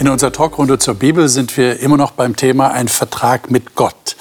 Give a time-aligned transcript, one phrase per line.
[0.00, 4.16] In unserer Talkrunde zur Bibel sind wir immer noch beim Thema ein Vertrag mit Gott.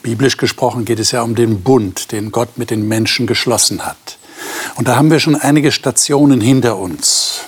[0.00, 4.16] Biblisch gesprochen geht es ja um den Bund, den Gott mit den Menschen geschlossen hat.
[4.76, 7.40] Und da haben wir schon einige Stationen hinter uns.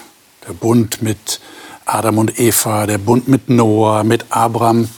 [0.47, 1.41] Der Bund mit
[1.87, 4.91] Adam und Eva, der Bund mit Noah, mit Abraham.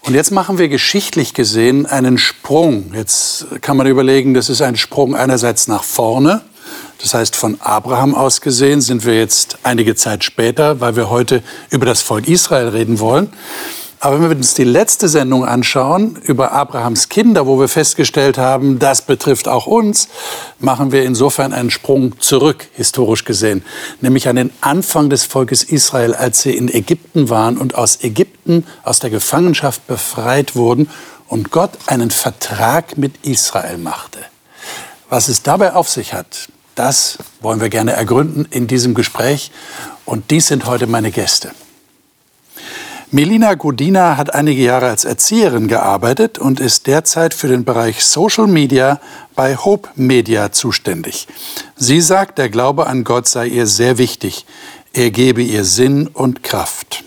[0.00, 2.94] Und jetzt machen wir geschichtlich gesehen einen Sprung.
[2.94, 6.40] Jetzt kann man überlegen, das ist ein Sprung einerseits nach vorne,
[7.00, 11.42] das heißt, von Abraham aus gesehen sind wir jetzt einige Zeit später, weil wir heute
[11.70, 13.30] über das Volk Israel reden wollen.
[14.04, 18.78] Aber wenn wir uns die letzte Sendung anschauen über Abrahams Kinder, wo wir festgestellt haben,
[18.78, 20.08] das betrifft auch uns,
[20.58, 23.64] machen wir insofern einen Sprung zurück, historisch gesehen,
[24.02, 28.66] nämlich an den Anfang des Volkes Israel, als sie in Ägypten waren und aus Ägypten,
[28.82, 30.90] aus der Gefangenschaft befreit wurden
[31.26, 34.18] und Gott einen Vertrag mit Israel machte.
[35.08, 39.50] Was es dabei auf sich hat, das wollen wir gerne ergründen in diesem Gespräch.
[40.04, 41.52] Und dies sind heute meine Gäste.
[43.10, 48.48] Melina Godina hat einige Jahre als Erzieherin gearbeitet und ist derzeit für den Bereich Social
[48.48, 49.00] Media
[49.36, 51.28] bei Hope Media zuständig.
[51.76, 54.46] Sie sagt, der Glaube an Gott sei ihr sehr wichtig.
[54.92, 57.04] Er gebe ihr Sinn und Kraft.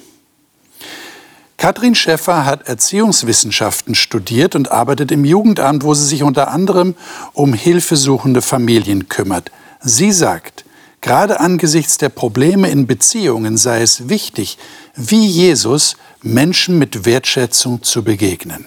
[1.68, 6.96] Katrin Schäffer hat Erziehungswissenschaften studiert und arbeitet im Jugendamt, wo sie sich unter anderem
[7.34, 9.52] um hilfesuchende Familien kümmert.
[9.82, 10.64] Sie sagt,
[11.02, 14.58] gerade angesichts der Probleme in Beziehungen sei es wichtig,
[14.95, 18.66] wie Jesus Menschen mit Wertschätzung zu begegnen.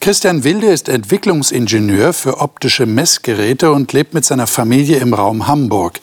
[0.00, 5.98] Christian Wilde ist Entwicklungsingenieur für optische Messgeräte und lebt mit seiner Familie im Raum Hamburg.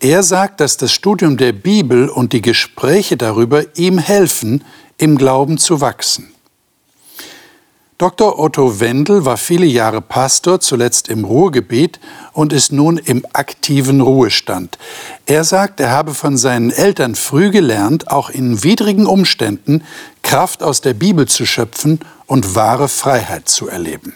[0.00, 4.62] Er sagt, dass das Studium der Bibel und die Gespräche darüber ihm helfen,
[4.98, 6.32] im Glauben zu wachsen.
[7.98, 8.38] Dr.
[8.38, 11.98] Otto Wendel war viele Jahre Pastor, zuletzt im Ruhrgebiet
[12.34, 14.76] und ist nun im aktiven Ruhestand.
[15.24, 19.82] Er sagt, er habe von seinen Eltern früh gelernt, auch in widrigen Umständen
[20.22, 24.12] Kraft aus der Bibel zu schöpfen und wahre Freiheit zu erleben.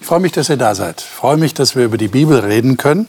[0.00, 1.02] Ich freue mich, dass ihr da seid.
[1.02, 3.06] Ich freue mich, dass wir über die Bibel reden können.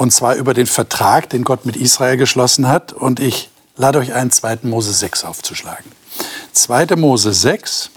[0.00, 2.94] Und zwar über den Vertrag, den Gott mit Israel geschlossen hat.
[2.94, 4.60] Und ich lade euch ein, 2.
[4.62, 5.92] Mose 6 aufzuschlagen.
[6.52, 6.96] 2.
[6.96, 7.90] Mose 6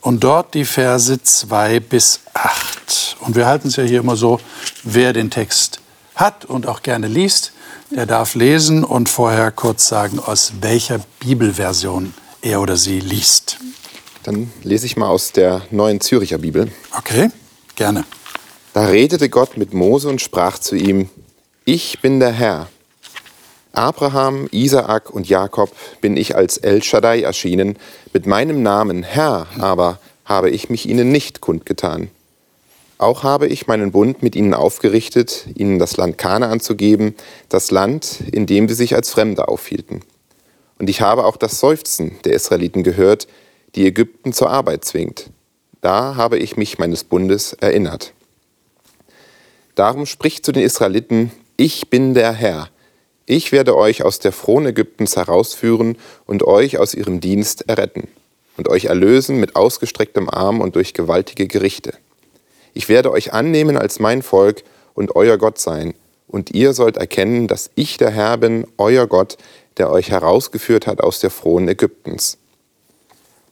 [0.00, 3.18] und dort die Verse 2 bis 8.
[3.20, 4.40] Und wir halten es ja hier immer so,
[4.82, 5.80] wer den Text
[6.14, 7.52] hat und auch gerne liest,
[7.90, 13.58] der darf lesen und vorher kurz sagen, aus welcher Bibelversion er oder sie liest.
[14.22, 16.72] Dann lese ich mal aus der neuen Züricher Bibel.
[16.96, 17.28] Okay,
[17.74, 18.06] gerne.
[18.72, 21.10] Da redete Gott mit Mose und sprach zu ihm,
[21.68, 22.68] ich bin der Herr.
[23.72, 27.76] Abraham, Isaak und Jakob bin ich als El Shaddai erschienen,
[28.12, 32.08] mit meinem Namen Herr aber habe ich mich ihnen nicht kundgetan.
[32.98, 37.16] Auch habe ich meinen Bund mit ihnen aufgerichtet, ihnen das Land Kanaan zu geben,
[37.48, 40.02] das Land, in dem sie sich als Fremde aufhielten.
[40.78, 43.26] Und ich habe auch das Seufzen der Israeliten gehört,
[43.74, 45.30] die Ägypten zur Arbeit zwingt.
[45.80, 48.12] Da habe ich mich meines Bundes erinnert.
[49.74, 52.68] Darum spricht zu den Israeliten, ich bin der Herr.
[53.24, 55.96] Ich werde euch aus der Fron Ägyptens herausführen
[56.26, 58.08] und euch aus ihrem Dienst erretten
[58.56, 61.94] und euch erlösen mit ausgestrecktem Arm und durch gewaltige Gerichte.
[62.74, 64.62] Ich werde euch annehmen als mein Volk
[64.94, 65.94] und euer Gott sein,
[66.28, 69.36] und ihr sollt erkennen, dass ich der Herr bin, euer Gott,
[69.78, 72.38] der euch herausgeführt hat aus der Fron Ägyptens.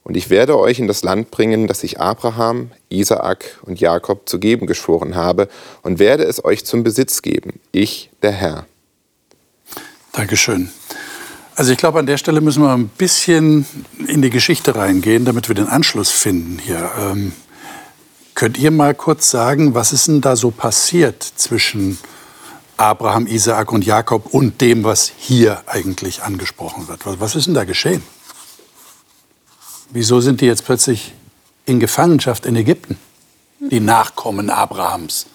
[0.05, 4.39] Und ich werde euch in das Land bringen, das ich Abraham, Isaak und Jakob zu
[4.39, 5.49] geben geschworen habe,
[5.81, 8.65] und werde es euch zum Besitz geben, ich der Herr.
[10.11, 10.69] Dankeschön.
[11.55, 13.65] Also ich glaube, an der Stelle müssen wir ein bisschen
[14.07, 16.91] in die Geschichte reingehen, damit wir den Anschluss finden hier.
[16.99, 17.31] Ähm,
[18.35, 21.97] könnt ihr mal kurz sagen, was ist denn da so passiert zwischen
[22.77, 27.01] Abraham, Isaak und Jakob und dem, was hier eigentlich angesprochen wird?
[27.19, 28.03] Was ist denn da geschehen?
[29.91, 31.13] Wieso sind die jetzt plötzlich
[31.65, 32.97] in Gefangenschaft in Ägypten?
[33.59, 35.27] Die Nachkommen Abrahams,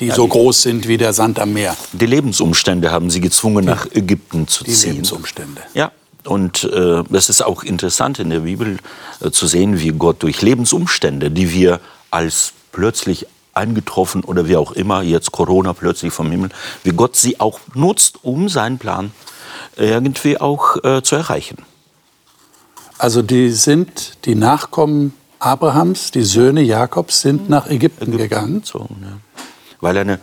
[0.00, 1.76] die ja, so die, groß sind wie der Sand am Meer.
[1.92, 4.82] Die Lebensumstände haben sie gezwungen, nach Ägypten zu die ziehen.
[4.82, 5.62] Die Lebensumstände.
[5.74, 5.92] Ja.
[6.24, 8.78] Und äh, das ist auch interessant in der Bibel
[9.20, 11.80] äh, zu sehen, wie Gott durch Lebensumstände, die wir
[12.10, 16.50] als plötzlich eingetroffen oder wie auch immer, jetzt Corona plötzlich vom Himmel,
[16.82, 19.12] wie Gott sie auch nutzt, um seinen Plan
[19.76, 21.58] irgendwie auch äh, zu erreichen.
[22.98, 28.54] Also die sind die Nachkommen Abrahams, die Söhne Jakobs, sind nach Ägypten, Ägypten gegangen.
[28.60, 29.42] Gezogen, ja.
[29.80, 30.20] Weil er eine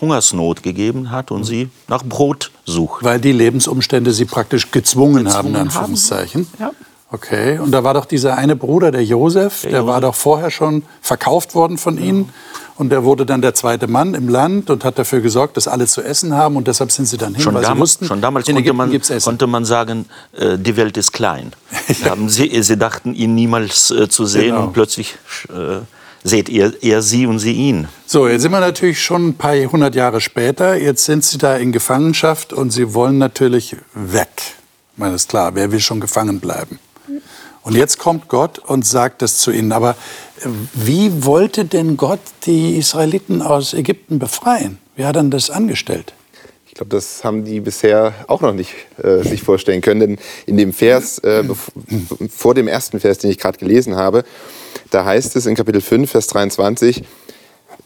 [0.00, 3.04] Hungersnot gegeben hat und sie nach Brot sucht.
[3.04, 6.46] Weil die Lebensumstände sie praktisch gezwungen, gezwungen haben, in Anführungszeichen.
[6.58, 6.74] Haben.
[6.74, 6.91] Ja.
[7.12, 9.92] Okay, und da war doch dieser eine Bruder, der Josef, der, der Josef.
[9.92, 12.04] war doch vorher schon verkauft worden von ja.
[12.04, 12.30] ihnen
[12.78, 15.86] Und er wurde dann der zweite Mann im Land und hat dafür gesorgt, dass alle
[15.86, 16.56] zu essen haben.
[16.56, 18.72] Und deshalb sind sie dann hin, Schon, weil dam sie wussten, schon damals in konnte
[18.72, 21.52] man, konnte man sagen, äh, die Welt ist klein.
[22.04, 24.64] Haben sie, sie dachten, ihn niemals äh, zu sehen Genau.
[24.64, 25.16] und plötzlich
[25.50, 25.80] äh,
[26.24, 27.88] seht ihr, ihr sie und sie ihn.
[28.06, 30.76] So, jetzt sind wir natürlich schon ein paar hundert Jahre später.
[30.76, 34.30] Jetzt sind sie da in Gefangenschaft und sie wollen natürlich weg.
[34.94, 36.78] Ich meine, ist klar, wer will schon gefangen bleiben?
[37.62, 39.72] Und jetzt kommt Gott und sagt das zu ihnen.
[39.72, 39.96] Aber
[40.74, 44.78] wie wollte denn Gott die Israeliten aus Ägypten befreien?
[44.96, 46.12] Wie hat er das angestellt?
[46.66, 48.72] Ich glaube, das haben die bisher auch noch nicht
[49.02, 50.00] äh, sich vorstellen können.
[50.00, 51.44] Denn in dem Vers, äh,
[52.34, 54.24] vor dem ersten Vers, den ich gerade gelesen habe,
[54.90, 57.04] da heißt es in Kapitel 5, Vers 23,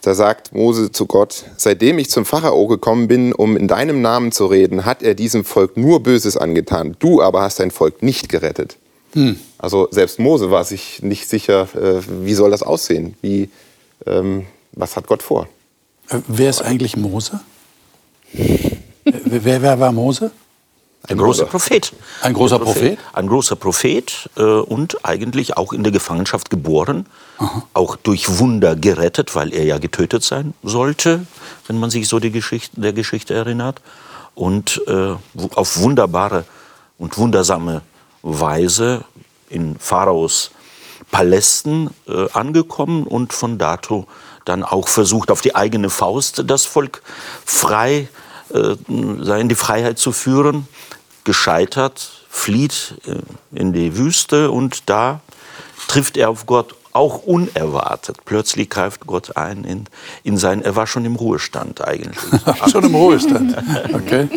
[0.03, 4.31] da sagt Mose zu Gott, seitdem ich zum Pharao gekommen bin, um in deinem Namen
[4.31, 6.95] zu reden, hat er diesem Volk nur Böses angetan.
[7.01, 8.77] Du aber hast dein Volk nicht gerettet.
[9.59, 13.15] Also selbst Mose war sich nicht sicher, äh, wie soll das aussehen?
[13.23, 13.51] Wie,
[14.07, 15.49] ähm, was hat Gott vor?
[16.11, 17.41] Äh, Wer ist eigentlich Mose?
[19.05, 20.31] Wer, wer war Mose?
[21.09, 21.93] Ein großer Prophet.
[22.21, 22.99] Ein großer Prophet?
[23.13, 27.07] Ein großer Prophet äh, und eigentlich auch in der Gefangenschaft geboren,
[27.75, 31.27] auch durch Wunder gerettet, weil er ja getötet sein sollte,
[31.69, 33.81] wenn man sich so die Geschichte, der Geschichte erinnert.
[34.35, 35.15] Und äh,
[35.55, 36.45] auf wunderbare
[36.99, 37.83] und wundersame
[38.27, 39.05] Weise
[39.49, 40.51] in Pharaos
[41.11, 44.07] Palästen äh, angekommen und von dato
[44.45, 47.03] dann auch versucht, auf die eigene Faust das Volk
[47.45, 48.09] frei
[48.53, 50.67] äh, in die Freiheit zu führen.
[51.25, 55.21] Gescheitert, flieht äh, in die Wüste und da
[55.89, 58.19] trifft er auf Gott auch unerwartet.
[58.25, 59.85] Plötzlich greift Gott ein in,
[60.25, 62.19] in sein, er war schon im Ruhestand eigentlich.
[62.71, 63.57] Schon im Ruhestand.
[63.93, 64.29] Okay.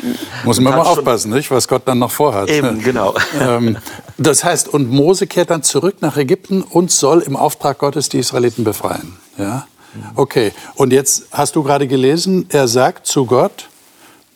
[0.44, 2.50] Muss man mal aufpassen, nicht, was Gott dann noch vorhat.
[2.50, 3.16] Eben, genau.
[3.40, 3.78] Ähm,
[4.18, 8.20] das heißt, und Mose kehrt dann zurück nach Ägypten und soll im Auftrag Gottes die
[8.20, 9.18] Israeliten befreien.
[9.38, 9.68] Ja?
[10.16, 10.52] Okay.
[10.76, 13.70] Und jetzt hast du gerade gelesen, er sagt zu Gott,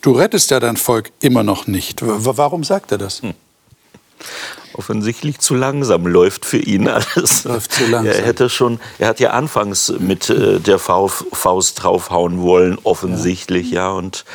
[0.01, 2.01] du rettest ja dein Volk immer noch nicht.
[2.01, 3.21] W warum sagt er das?
[3.21, 3.33] Hm.
[4.75, 7.43] Offensichtlich zu langsam läuft für ihn alles.
[7.43, 8.13] Läuft zu langsam.
[8.13, 13.71] Er hätte schon, er hat ja anfangs mit äh, der Faust, Faust draufhauen wollen, offensichtlich,
[13.71, 14.25] ja, und,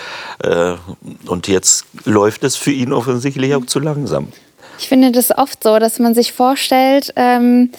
[0.43, 0.75] äh,
[1.27, 4.29] und jetzt läuft es für ihn offensichtlich auch zu langsam.
[4.79, 7.71] Ich finde das oft so, dass man sich vorstellt, ähm,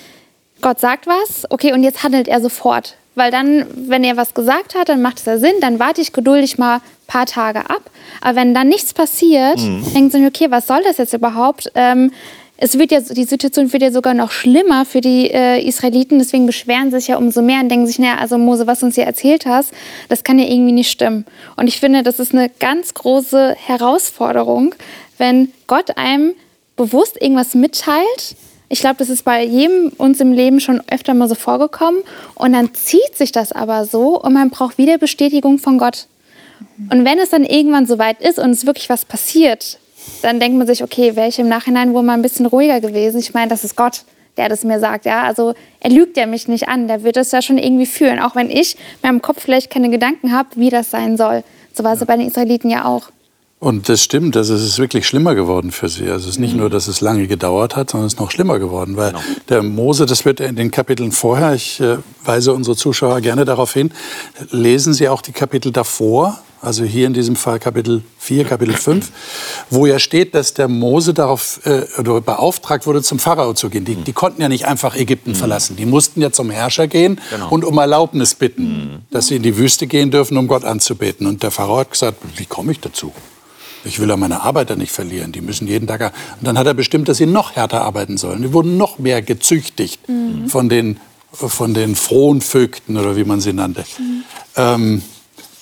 [0.61, 2.95] Gott sagt was, okay, und jetzt handelt er sofort.
[3.15, 6.13] Weil dann, wenn er was gesagt hat, dann macht es ja Sinn, dann warte ich
[6.13, 7.89] geduldig mal ein paar Tage ab.
[8.21, 11.71] Aber wenn dann nichts passiert, denkt man, okay, was soll das jetzt überhaupt?
[11.75, 12.11] Ähm,
[12.61, 16.45] es wird ja, die Situation wird ja sogar noch schlimmer für die äh, Israeliten, deswegen
[16.45, 18.95] beschweren sie sich ja umso mehr und denken sich, naja, also Mose, was du uns
[18.95, 19.71] hier erzählt hast,
[20.09, 21.25] das kann ja irgendwie nicht stimmen.
[21.56, 24.75] Und ich finde, das ist eine ganz große Herausforderung,
[25.17, 26.33] wenn Gott einem
[26.75, 28.35] bewusst irgendwas mitteilt.
[28.67, 32.01] Ich glaube, das ist bei jedem uns im Leben schon öfter mal so vorgekommen.
[32.35, 36.07] Und dann zieht sich das aber so und man braucht wieder Bestätigung von Gott.
[36.91, 39.79] Und wenn es dann irgendwann soweit ist und es wirklich was passiert,
[40.21, 43.19] dann denkt man sich, okay, wäre ich im Nachhinein wohl mal ein bisschen ruhiger gewesen.
[43.19, 44.03] Ich meine, das ist Gott,
[44.38, 45.06] der das mir sagt.
[45.06, 45.23] Ja?
[45.23, 48.19] Also er lügt ja mich nicht an, der wird es ja schon irgendwie fühlen.
[48.19, 51.44] Auch wenn ich in meinem Kopf vielleicht keine Gedanken habe, wie das sein soll.
[51.73, 53.09] So war es ja bei den Israeliten ja auch.
[53.59, 56.03] Und das stimmt, also es ist wirklich schlimmer geworden für sie.
[56.03, 58.57] Also es ist nicht nur, dass es lange gedauert hat, sondern es ist noch schlimmer
[58.57, 59.13] geworden, weil
[59.50, 63.73] der Mose, das wird in den Kapiteln vorher, ich äh, weise unsere Zuschauer gerne darauf
[63.73, 63.91] hin,
[64.51, 69.11] lesen Sie auch die Kapitel davor, also hier in diesem Fall Kapitel 4, Kapitel 5,
[69.69, 73.85] wo ja steht, dass der Mose darauf äh, oder beauftragt wurde, zum Pharao zu gehen.
[73.85, 75.75] Die, die konnten ja nicht einfach Ägypten verlassen.
[75.75, 77.49] Die mussten ja zum Herrscher gehen Genau.
[77.49, 81.28] und um Erlaubnis bitten, dass sie in die Wüste gehen dürfen, um Gott anzubeten.
[81.28, 83.13] Und der Pharao hat gesagt, wie komme ich dazu?
[83.85, 85.31] Ich will ja meine Arbeiter nicht verlieren.
[85.31, 86.01] Die müssen jeden Tag.
[86.01, 88.42] Und dann hat er bestimmt, dass sie noch härter arbeiten sollen.
[88.42, 89.99] Die wurden noch mehr gezüchtigt
[90.47, 90.99] von den
[91.31, 93.85] von den frohen Vögten oder wie man sie nannte.
[94.56, 95.04] Ähm,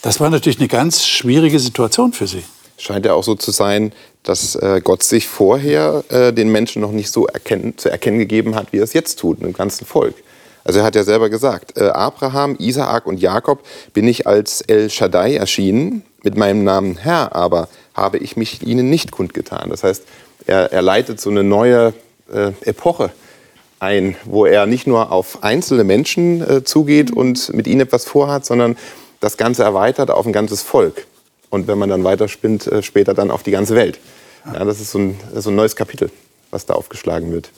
[0.02, 2.44] das war natürlich eine ganz schwierige Situation für sie.
[2.78, 3.92] Scheint ja auch so zu sein,
[4.24, 8.56] dass äh, Gott sich vorher äh, den Menschen noch nicht so erkennen, zu erkennen gegeben
[8.56, 10.16] hat, wie er es jetzt tut, dem ganzen Volk.
[10.64, 13.64] Also er hat ja selber gesagt, äh, Abraham, Isaak und Jakob
[13.94, 18.90] bin ich als El Shaddai erschienen, mit meinem Namen Herr aber habe ich mich ihnen
[18.90, 19.70] nicht kundgetan.
[19.70, 20.04] Das heißt,
[20.46, 21.94] er, er leitet so eine neue
[22.32, 23.12] äh, Epoche
[23.80, 28.76] ein, wo er nicht nur auf einzelne Menschen zugeht und mit ihnen etwas vorhat, sondern
[29.20, 31.08] das Ganze erweitert auf ein ganzes Volk.
[31.50, 34.00] Und wenn man dann weiterspinnt, äh, später dann auf die ganze Welt.
[34.46, 36.10] Ja, das ist so ein, so ein neues Kapitel,
[36.52, 37.50] was da aufgeschlagen wird.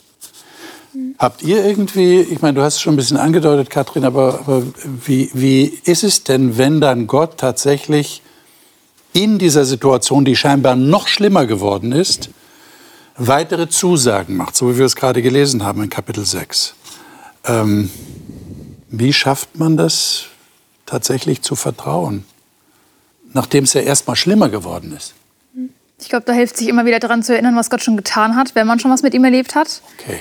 [1.20, 4.63] Habt ihr irgendwie, ich meine, du hast es schon ein bisschen angedeutet, Katrin, aber, aber
[5.06, 8.24] wie, wie ist es denn, wenn dann Gott tatsächlich
[9.13, 12.30] in dieser Situation, die scheinbar noch schlimmer geworden ist,
[13.18, 16.74] weitere Zusagen macht, so wie wir es gerade gelesen haben in Kapitel 6?
[17.46, 17.92] Ähm,
[18.89, 20.25] wie schafft man das,
[20.89, 22.25] tatsächlich zu vertrauen,
[23.34, 25.13] nachdem es ja erstmal schlimmer geworden ist.
[26.01, 28.55] Ich glaube, da hilft sich immer wieder daran zu erinnern, was Gott schon getan hat,
[28.55, 29.81] wenn man schon was mit ihm erlebt hat.
[30.00, 30.19] Okay.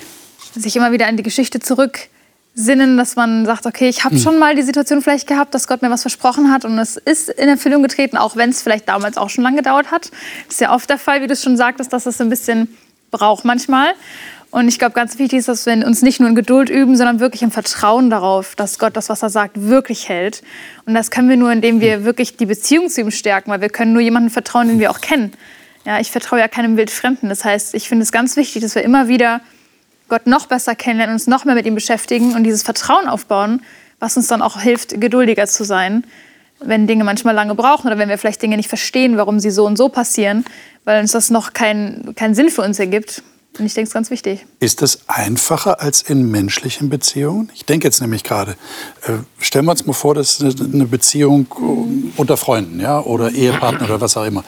[0.54, 4.20] Sich immer wieder an die Geschichte zurücksinnen, dass man sagt, okay, ich habe Hm.
[4.20, 7.28] schon mal die Situation vielleicht gehabt, dass Gott mir was versprochen hat und es ist
[7.28, 10.10] in Erfüllung getreten, auch wenn es vielleicht damals auch schon lange gedauert hat.
[10.46, 12.76] Das ist ja oft der Fall, wie du es schon sagtest, dass es ein bisschen
[13.10, 13.94] braucht manchmal.
[14.50, 17.20] Und ich glaube, ganz wichtig ist, dass wir uns nicht nur in Geduld üben, sondern
[17.20, 20.42] wirklich im Vertrauen darauf, dass Gott das, was er sagt, wirklich hält.
[20.86, 23.68] Und das können wir nur, indem wir wirklich die Beziehung zu ihm stärken, weil wir
[23.68, 25.32] können nur jemandem vertrauen, den wir auch kennen.
[25.84, 27.28] Ja, ich vertraue ja keinem Wildfremden.
[27.28, 29.42] Das heißt, ich finde es ganz wichtig, dass wir immer wieder
[30.08, 33.62] Gott noch besser kennenlernen, uns noch mehr mit ihm beschäftigen und dieses Vertrauen aufbauen,
[34.00, 36.04] was uns dann auch hilft, geduldiger zu sein,
[36.60, 39.66] wenn Dinge manchmal lange brauchen oder wenn wir vielleicht Dinge nicht verstehen, warum sie so
[39.66, 40.44] und so passieren,
[40.84, 43.22] weil uns das noch keinen keinen Sinn für uns ergibt.
[43.58, 44.46] Und ich denke, es ist ganz wichtig.
[44.60, 47.50] Ist das einfacher als in menschlichen Beziehungen?
[47.54, 48.52] Ich denke jetzt nämlich gerade,
[49.06, 53.32] äh, stellen wir uns mal vor, das ist eine Beziehung äh, unter Freunden ja, oder
[53.32, 54.44] Ehepartner oder was auch immer.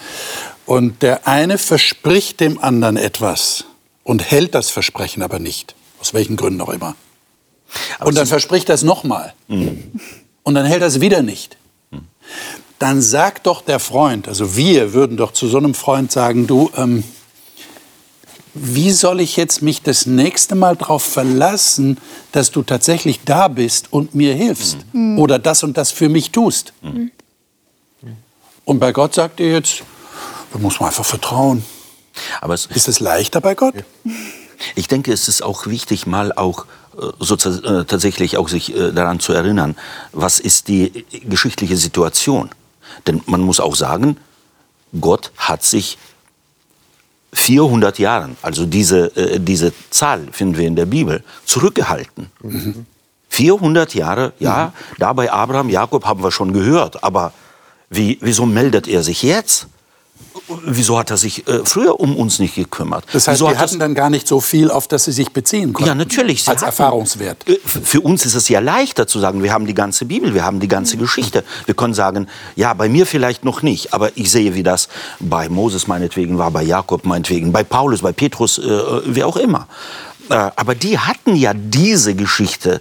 [0.64, 3.64] Und der eine verspricht dem anderen etwas
[4.04, 6.95] und hält das Versprechen aber nicht, aus welchen Gründen auch immer.
[8.00, 9.35] Und dann verspricht er es nochmal.
[9.49, 11.57] Und dann hält er es wieder nicht.
[12.78, 16.71] Dann sagt doch der Freund, also wir würden doch zu so einem Freund sagen, du,
[16.76, 17.04] ähm,
[18.54, 21.99] wie soll ich jetzt mich das nächste Mal darauf verlassen,
[22.33, 24.78] dass du tatsächlich da bist und mir hilfst
[25.16, 26.73] oder das und das für mich tust?
[28.64, 29.83] Und bei Gott sagt ihr jetzt,
[30.52, 31.64] da muss man einfach vertrauen.
[32.40, 33.75] Aber es, Ist es leichter bei Gott?
[34.75, 36.66] Ich denke, es ist auch wichtig, mal auch
[36.97, 39.76] äh, so äh, tatsächlich auch sich äh, daran zu erinnern,
[40.12, 42.50] was ist die äh, geschichtliche Situation.
[43.07, 44.19] Denn man muss auch sagen,
[45.00, 45.99] Gott hat sich
[47.33, 52.31] 400 Jahren, also diese, äh, diese Zahl finden wir in der Bibel, zurückgehalten.
[53.29, 57.33] 400 Jahre, ja, da bei Abraham, Jakob haben wir schon gehört, aber
[57.89, 59.69] wie, wieso meldet er sich jetzt?
[60.65, 63.05] Wieso hat er sich äh, früher um uns nicht gekümmert?
[63.13, 65.73] Das heißt, wieso das- hatten dann gar nicht so viel, auf das sie sich beziehen
[65.73, 65.89] konnten.
[65.89, 66.45] ja, natürlich.
[66.45, 67.49] Sie Als hatten- Erfahrungswert.
[67.49, 70.45] Äh, Für uns ist es ja leichter zu sagen, wir haben die ganze Bibel, wir
[70.45, 71.45] haben die ganze Geschichte.
[71.67, 75.49] Wir können sagen, ja, bei mir vielleicht noch nicht, aber ich sehe, wie das bei
[75.49, 78.63] Moses meinetwegen war, bei Jakob meinetwegen, bei Paulus, bei Petrus, äh,
[79.07, 79.67] wie auch immer.
[80.29, 82.81] Äh, aber die hatten ja diese Geschichte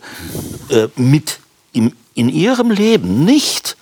[0.70, 1.39] äh, mit
[1.74, 3.75] im, in ihrem Leben nicht.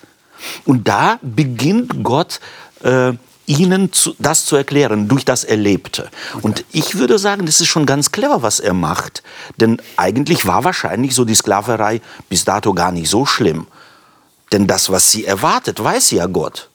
[0.64, 2.40] Und da beginnt Gott
[2.82, 3.12] äh,
[3.48, 6.10] ihnen zu, das zu erklären durch das Erlebte.
[6.42, 9.22] Und ich würde sagen, das ist schon ganz clever, was er macht.
[9.56, 13.66] Denn eigentlich war wahrscheinlich so die Sklaverei bis dato gar nicht so schlimm.
[14.52, 16.68] Denn das, was sie erwartet, weiß ja Gott.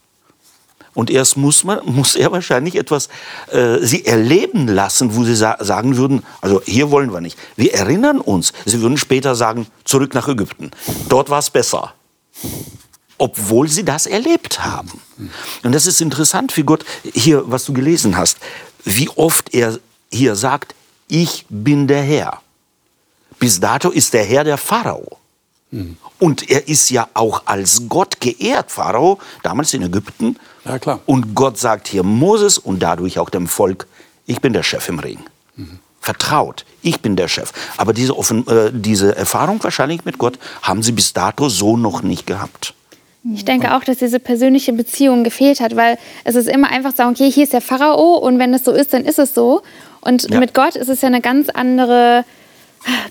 [0.95, 3.07] Und erst muss, man, muss er wahrscheinlich etwas
[3.51, 7.37] äh, sie erleben lassen, wo sie sa sagen würden, also hier wollen wir nicht.
[7.55, 10.71] Wir erinnern uns, sie würden später sagen, zurück nach Ägypten.
[11.07, 11.93] Dort war es besser
[13.23, 14.99] obwohl sie das erlebt haben.
[15.63, 18.37] Und das ist interessant, wie Gott hier, was du gelesen hast,
[18.83, 19.79] wie oft er
[20.11, 20.75] hier sagt,
[21.07, 22.41] ich bin der Herr.
[23.39, 25.19] Bis dato ist der Herr der Pharao.
[26.19, 30.37] Und er ist ja auch als Gott geehrt, Pharao, damals in Ägypten.
[30.65, 30.99] Ja, klar.
[31.05, 33.87] Und Gott sagt hier Moses und dadurch auch dem Volk,
[34.25, 35.19] ich bin der Chef im Ring.
[36.01, 37.53] Vertraut, ich bin der Chef.
[37.77, 42.03] Aber diese, offen, äh, diese Erfahrung wahrscheinlich mit Gott haben sie bis dato so noch
[42.03, 42.73] nicht gehabt.
[43.33, 47.11] Ich denke auch, dass diese persönliche Beziehung gefehlt hat, weil es ist immer einfach sagen,
[47.11, 49.61] okay, hier ist der Pharao und wenn es so ist, dann ist es so.
[50.01, 50.39] Und Ja.
[50.39, 52.25] mit Gott ist es ja eine ganz andere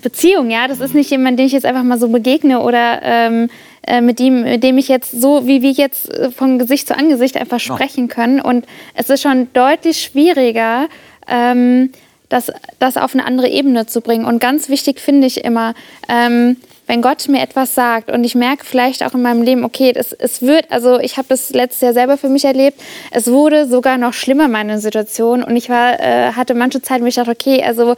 [0.02, 0.68] Beziehung, ja.
[0.68, 3.48] Das ist nicht jemand, den ich jetzt einfach mal so begegne oder ähm,
[3.86, 6.96] äh, mit, dem, mit dem ich jetzt so, wie wir jetzt äh, von Gesicht zu
[6.96, 8.40] Angesicht einfach sprechen können.
[8.42, 10.88] Und es ist schon deutlich schwieriger,
[11.26, 11.90] ähm,
[12.28, 14.26] das, das auf eine andere Ebene zu bringen.
[14.26, 15.72] Und ganz wichtig finde ich immer,
[16.08, 16.58] ähm,
[16.92, 20.12] wenn Gott mir etwas sagt und ich merke vielleicht auch in meinem Leben, okay, es,
[20.12, 22.78] es wird, also ich habe das letztes Jahr selber für mich erlebt,
[23.10, 25.42] es wurde sogar noch schlimmer, meine Situation.
[25.42, 27.96] Und ich war, äh, hatte manche Zeit, wo ich dachte, okay, also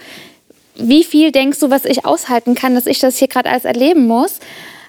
[0.76, 4.06] wie viel denkst du, was ich aushalten kann, dass ich das hier gerade alles erleben
[4.06, 4.38] muss?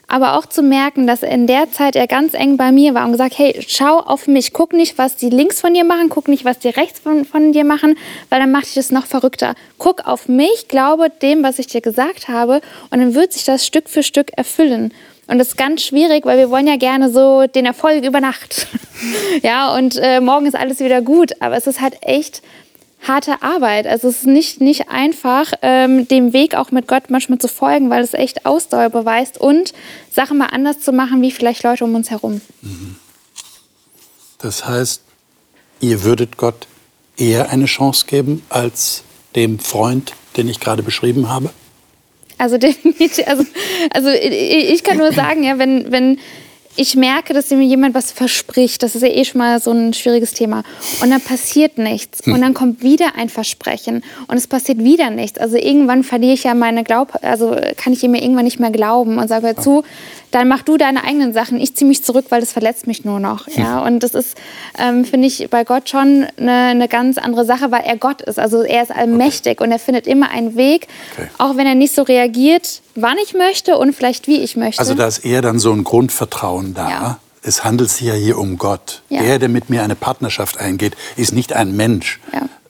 [0.07, 3.11] Aber auch zu merken, dass in der Zeit er ganz eng bei mir war und
[3.11, 6.45] gesagt, hey, schau auf mich, guck nicht, was die links von dir machen, guck nicht,
[6.45, 7.97] was die rechts von, von dir machen,
[8.29, 9.55] weil dann macht dich das noch verrückter.
[9.77, 13.65] Guck auf mich, glaube dem, was ich dir gesagt habe und dann wird sich das
[13.65, 14.93] Stück für Stück erfüllen.
[15.27, 18.67] Und das ist ganz schwierig, weil wir wollen ja gerne so den Erfolg über Nacht.
[19.41, 21.31] ja, und äh, morgen ist alles wieder gut.
[21.39, 22.43] Aber es ist halt echt
[23.07, 23.87] harte Arbeit.
[23.87, 27.89] Also es ist nicht, nicht einfach, ähm, dem Weg auch mit Gott manchmal zu folgen,
[27.89, 29.73] weil es echt Ausdauer beweist und
[30.11, 32.41] Sachen mal anders zu machen, wie vielleicht Leute um uns herum.
[34.39, 35.01] Das heißt,
[35.79, 36.67] ihr würdet Gott
[37.17, 39.03] eher eine Chance geben als
[39.35, 41.49] dem Freund, den ich gerade beschrieben habe?
[42.37, 43.45] Also definitiv, also,
[43.91, 46.19] also ich ich kann nur sagen, ja, wenn, wenn
[46.77, 48.83] ich merke, dass mir jemand was verspricht.
[48.83, 50.63] Das ist ja eh schon mal so ein schwieriges Thema.
[51.01, 52.21] Und dann passiert nichts.
[52.27, 54.03] Und dann kommt wieder ein Versprechen.
[54.27, 55.39] Und es passiert wieder nichts.
[55.39, 57.17] Also irgendwann verliere ich ja meine Glaub...
[57.21, 59.83] Also kann ich ihm mir irgendwann nicht mehr glauben und sage, zu,
[60.35, 61.61] dann mach du deine eigenen Sachen.
[61.61, 63.47] Ich ziehe mich zurück, weil das verletzt mich nur noch.
[63.47, 63.79] Ja?
[63.79, 64.35] Und das ist,
[64.77, 68.37] ähm, finde ich, bei Gott schon eine, eine ganz andere Sache, weil er Gott ist.
[68.37, 71.29] Also er ist allmächtig und er findet immer einen Weg, Okay.
[71.37, 74.81] auch wenn er nicht so reagiert, wann ich möchte und vielleicht wie ich möchte.
[74.81, 76.89] Also da ist eher dann so ein Grundvertrauen da.
[76.89, 77.19] Ja.
[77.41, 79.03] Es handelt sich ja hier um Gott.
[79.07, 79.21] Ja.
[79.21, 82.19] Der, der mit mir eine Partnerschaft eingeht, ist nicht ein Mensch,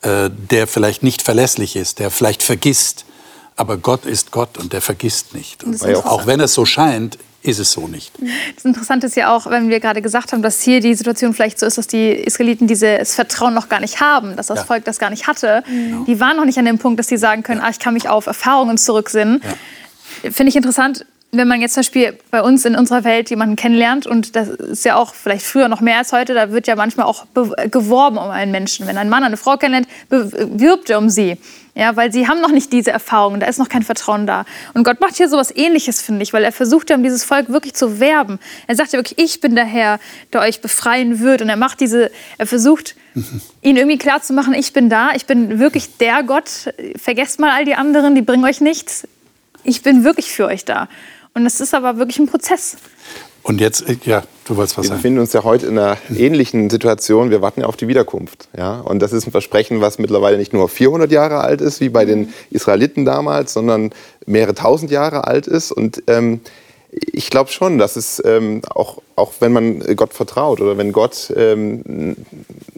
[0.03, 3.05] äh, der vielleicht nicht verlässlich ist, der vielleicht vergisst.
[3.55, 5.63] Aber Gott ist Gott und der vergisst nicht.
[5.63, 8.11] Und ja auch wenn es so scheint, ist es so nicht.
[8.55, 11.59] Das Interessante ist ja auch, wenn wir gerade gesagt haben, dass hier die Situation vielleicht
[11.59, 14.65] so ist, dass die Israeliten dieses Vertrauen noch gar nicht haben, dass das Ja.
[14.65, 15.63] Volk das gar nicht hatte.
[16.07, 18.09] Die waren noch nicht an dem Punkt, dass sie sagen können, ah, ich kann mich
[18.09, 19.41] auf Erfahrungen zurücksinnen.
[20.21, 21.05] Finde ich interessant,
[21.37, 24.85] wenn man jetzt zum Beispiel bei uns in unserer Welt jemanden kennenlernt und das ist
[24.85, 28.17] ja auch vielleicht früher noch mehr als heute, da wird ja manchmal auch be- geworben
[28.17, 28.87] um einen Menschen.
[28.87, 31.37] Wenn ein Mann eine Frau kennenlernt, wirbt er um sie.
[31.77, 34.45] Ja, weil sie haben noch nicht diese Erfahrungen, da ist noch kein Vertrauen da.
[34.73, 37.49] Und Gott macht hier sowas ähnliches, finde ich, weil er versucht ja, um dieses Volk
[37.49, 38.39] wirklich zu werben.
[38.67, 39.99] Er sagt ja wirklich, ich bin der Herr,
[40.31, 41.41] der euch befreien wird.
[41.41, 42.95] Und er macht diese, er versucht,
[43.61, 46.73] ihnen irgendwie klar zu machen, ich bin da, ich bin wirklich der Gott.
[46.95, 49.05] Vergesst mal all die anderen, die bringen euch nichts.
[49.65, 50.87] Ich bin wirklich für euch da.
[51.35, 52.77] Und das ist aber wirklich ein Prozess.
[53.43, 54.99] Und jetzt, äh, ja, du wolltest was Wir sagen.
[54.99, 57.29] befinden uns ja heute in einer ähnlichen Situation.
[57.29, 58.47] Wir warten ja auf die Wiederkunft.
[58.57, 58.79] Ja?
[58.79, 62.05] Und das ist ein Versprechen, was mittlerweile nicht nur 400 Jahre alt ist, wie bei
[62.05, 63.91] den Israeliten damals, sondern
[64.25, 65.71] mehrere tausend Jahre alt ist.
[65.71, 66.39] Und ähm,
[66.89, 71.33] ich glaube schon, dass es ähm, auch, auch wenn man Gott vertraut oder wenn Gott
[71.35, 72.15] ähm,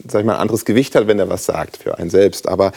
[0.07, 2.47] sag ich mal, ein anderes Gewicht hat, wenn er was sagt für einen selbst.
[2.47, 2.71] Aber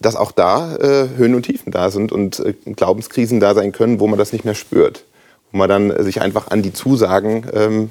[0.00, 4.00] dass auch da äh, Höhen und Tiefen da sind und äh, Glaubenskrisen da sein können,
[4.00, 5.04] wo man das nicht mehr spürt.
[5.56, 7.90] Wo man dann sich einfach an die Zusagen ähm,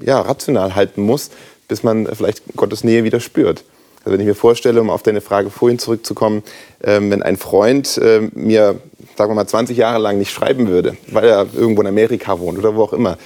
[0.00, 1.30] ja, rational halten muss,
[1.66, 3.64] bis man vielleicht Gottes Nähe wieder spürt.
[4.04, 6.44] Also wenn ich mir vorstelle, um auf deine Frage vorhin zurückzukommen,
[6.84, 8.78] ähm, wenn ein Freund ähm, mir,
[9.16, 12.56] sagen wir mal, 20 Jahre lang nicht schreiben würde, weil er irgendwo in Amerika wohnt
[12.56, 13.18] oder wo auch immer,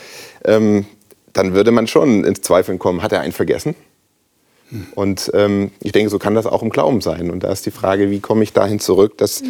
[0.46, 0.86] ähm,
[1.34, 3.74] dann würde man schon ins Zweifeln kommen, hat er einen vergessen?
[4.94, 7.30] Und ähm, ich denke, so kann das auch im Glauben sein.
[7.30, 9.42] Und da ist die Frage, wie komme ich dahin zurück, dass,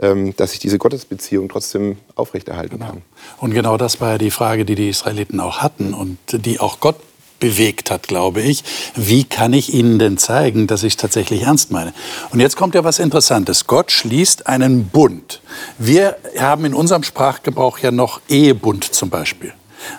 [0.00, 3.02] ähm, dass ich diese Gottesbeziehung trotzdem aufrechterhalten kann.
[3.38, 6.80] Und genau das war ja die Frage, die die Israeliten auch hatten und die auch
[6.80, 6.96] Gott
[7.38, 8.64] bewegt hat, glaube ich.
[8.96, 11.92] Wie kann ich ihnen denn zeigen, dass ich es tatsächlich ernst meine?
[12.30, 13.66] Und jetzt kommt ja was Interessantes.
[13.66, 15.40] Gott schließt einen Bund.
[15.78, 19.52] Wir haben in unserem Sprachgebrauch ja noch Ehebund zum Beispiel.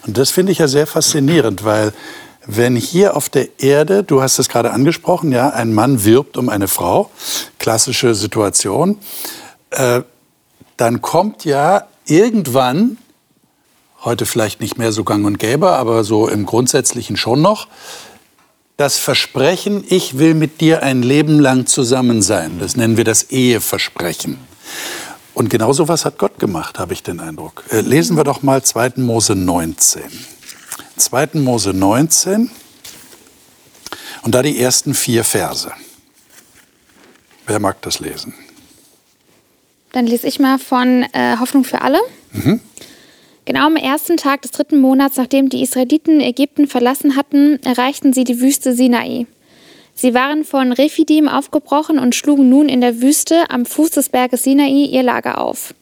[0.08, 1.94] Und das finde ich ja sehr faszinierend, weil
[2.48, 6.50] wenn hier auf der Erde, du hast es gerade angesprochen, ja, ein Mann wirbt um
[6.50, 7.10] eine Frau,
[7.60, 8.98] klassische Situation,
[9.72, 10.02] äh,
[10.78, 12.98] dann kommt ja irgendwann,
[14.04, 17.68] heute vielleicht nicht mehr so gang und gäbe, aber so im Grundsätzlichen schon noch,
[18.78, 22.60] das Versprechen, ich will mit dir ein Leben lang zusammen sein.
[22.60, 24.38] Das nennen wir das Eheversprechen.
[25.34, 27.64] Und genau so was hat Gott gemacht, habe ich den Eindruck.
[27.70, 28.94] Äh, lesen wir doch mal 2.
[28.98, 30.04] Mose 19.
[30.98, 31.30] 2.
[31.34, 32.50] Mose 19
[34.24, 35.72] und da die ersten vier Verse.
[37.48, 38.34] Wer mag das lesen?
[39.92, 42.00] Dann lese ich mal von äh, Hoffnung für alle.
[43.46, 48.24] Genau am ersten Tag des dritten Monats, nachdem die Israeliten Ägypten verlassen hatten, erreichten sie
[48.24, 49.28] die Wüste Sinai.
[49.94, 54.44] Sie waren von Rephidim aufgebrochen und schlugen nun in der Wüste am Fuß des Berges
[54.44, 55.74] Sinai ihr Lager auf.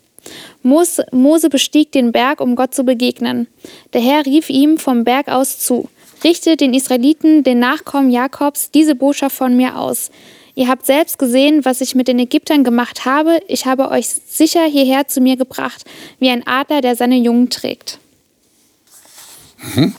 [0.63, 3.47] Mos- Mose bestieg den Berg, um Gott zu begegnen.
[3.93, 5.89] Der Herr rief ihm vom Berg aus zu:
[6.23, 10.10] Richte den Israeliten, den Nachkommen Jakobs, diese Botschaft von mir aus.
[10.56, 13.39] Ihr habt selbst gesehen, was ich mit den Ägyptern gemacht habe.
[13.47, 15.84] Ich habe euch sicher hierher zu mir gebracht,
[16.19, 17.97] wie ein Adler, der seine Jungen trägt.
[19.76, 19.95] Und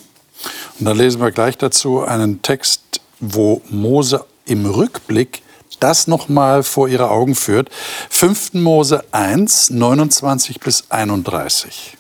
[0.78, 5.42] dann lesen wir gleich dazu einen Text, wo Mose im Rückblick
[5.84, 7.68] das nochmal vor ihre Augen führt.
[8.08, 8.54] 5.
[8.54, 11.98] Mose 1, 29 bis 31.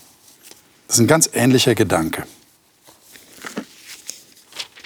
[0.86, 2.24] Das ist ein ganz ähnlicher Gedanke.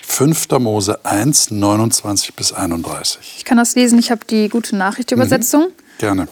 [0.03, 0.49] 5.
[0.59, 3.37] Mose 1, 29 bis 31.
[3.37, 5.69] Ich kann das lesen, ich habe die gute Nachricht-Übersetzung.
[5.99, 6.27] Gerne.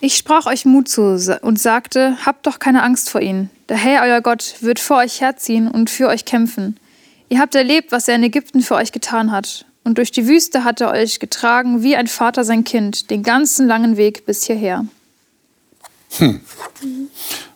[0.00, 3.50] Ich sprach euch Mut zu und sagte, habt doch keine Angst vor ihnen.
[3.68, 6.76] Der Herr, euer Gott, wird vor euch herziehen und für euch kämpfen.
[7.28, 9.64] Ihr habt erlebt, was er in Ägypten für euch getan hat.
[9.88, 13.66] Und durch die Wüste hat er euch getragen wie ein Vater sein Kind, den ganzen
[13.66, 14.84] langen Weg bis hierher.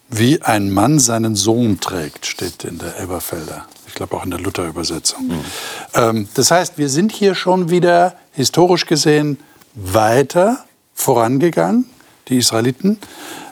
[0.09, 3.67] Wie ein Mann seinen Sohn trägt, steht in der Elberfelder.
[3.87, 5.45] Ich glaube auch in der Luther-Übersetzung.
[5.93, 9.37] Ähm, das heißt, wir sind hier schon wieder historisch gesehen
[9.75, 10.65] weiter
[10.95, 11.85] vorangegangen.
[12.29, 12.97] Die Israeliten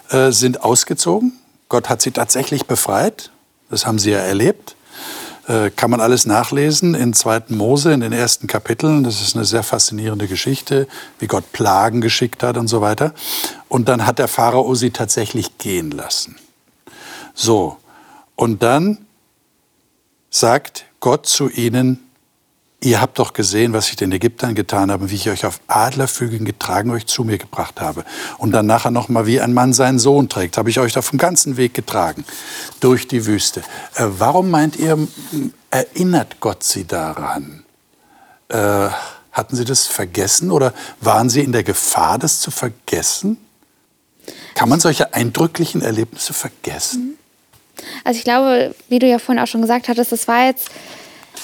[0.09, 1.39] äh, sind ausgezogen.
[1.69, 3.31] Gott hat sie tatsächlich befreit.
[3.69, 4.75] Das haben sie ja erlebt.
[5.51, 7.47] Äh, kann man alles nachlesen in 2.
[7.49, 9.03] Mose, in den ersten Kapiteln.
[9.03, 10.87] Das ist eine sehr faszinierende Geschichte,
[11.19, 13.15] wie Gott Plagen geschickt hat und so weiter.
[13.69, 16.37] Und dann hat der Pharao sie tatsächlich gehen lassen.
[17.35, 17.79] So,
[18.37, 18.99] und dann
[20.31, 21.99] sagt Gott zu ihnen,
[22.83, 26.45] ihr habt doch gesehen, was ich den Ägyptern getan habe, wie ich euch auf Adlerfügeln
[26.45, 28.05] getragen, euch zu mir gebracht habe.
[28.39, 31.11] Und dann nachher noch mal, wie ein Mann seinen Sohn trägt, habe ich euch auf
[31.11, 32.25] dem ganzen Weg getragen,
[32.81, 33.61] durch die Wüste.
[33.95, 34.99] Äh, warum meint ihr,
[35.71, 37.65] erinnert Gott sie daran?
[38.49, 38.89] Äh,
[39.33, 43.37] hatten sie das vergessen oder waren sie in der Gefahr, das zu vergessen?
[44.55, 47.17] Kann man solche eindrücklichen Erlebnisse vergessen?
[48.05, 50.71] Also ich glaube, wie du ja vorhin auch schon gesagt hattest, das war jetzt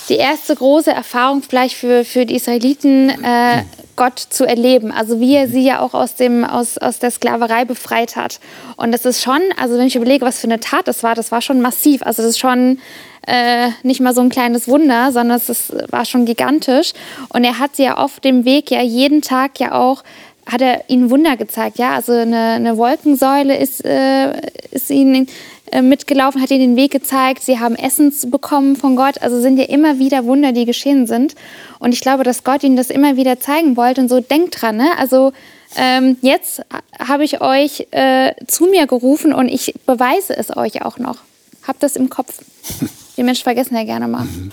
[0.09, 3.63] die erste große Erfahrung vielleicht für, für die Israeliten, äh,
[3.97, 4.93] Gott zu erleben.
[4.93, 8.39] Also wie er sie ja auch aus, dem, aus, aus der Sklaverei befreit hat.
[8.77, 11.33] Und das ist schon, also wenn ich überlege, was für eine Tat das war, das
[11.33, 12.03] war schon massiv.
[12.03, 12.79] Also das ist schon
[13.27, 16.93] äh, nicht mal so ein kleines Wunder, sondern es war schon gigantisch.
[17.31, 20.05] Und er hat sie ja auf dem Weg ja jeden Tag ja auch
[20.47, 24.33] hat er ihnen Wunder gezeigt, ja, also eine, eine Wolkensäule ist, äh,
[24.71, 25.29] ist ihnen
[25.73, 27.43] äh, mitgelaufen, hat ihnen den Weg gezeigt.
[27.43, 29.21] Sie haben Essen bekommen von Gott.
[29.21, 31.35] Also sind ja immer wieder Wunder, die geschehen sind.
[31.81, 34.01] Und ich glaube, dass Gott ihnen das immer wieder zeigen wollte.
[34.01, 34.91] Und so denkt dran, ne?
[34.99, 35.33] Also
[35.77, 36.63] ähm, jetzt
[36.99, 41.19] habe ich euch äh, zu mir gerufen und ich beweise es euch auch noch.
[41.67, 42.39] Habt das im Kopf.
[43.17, 44.25] Die Menschen vergessen ja gerne mal.
[44.25, 44.53] Mhm.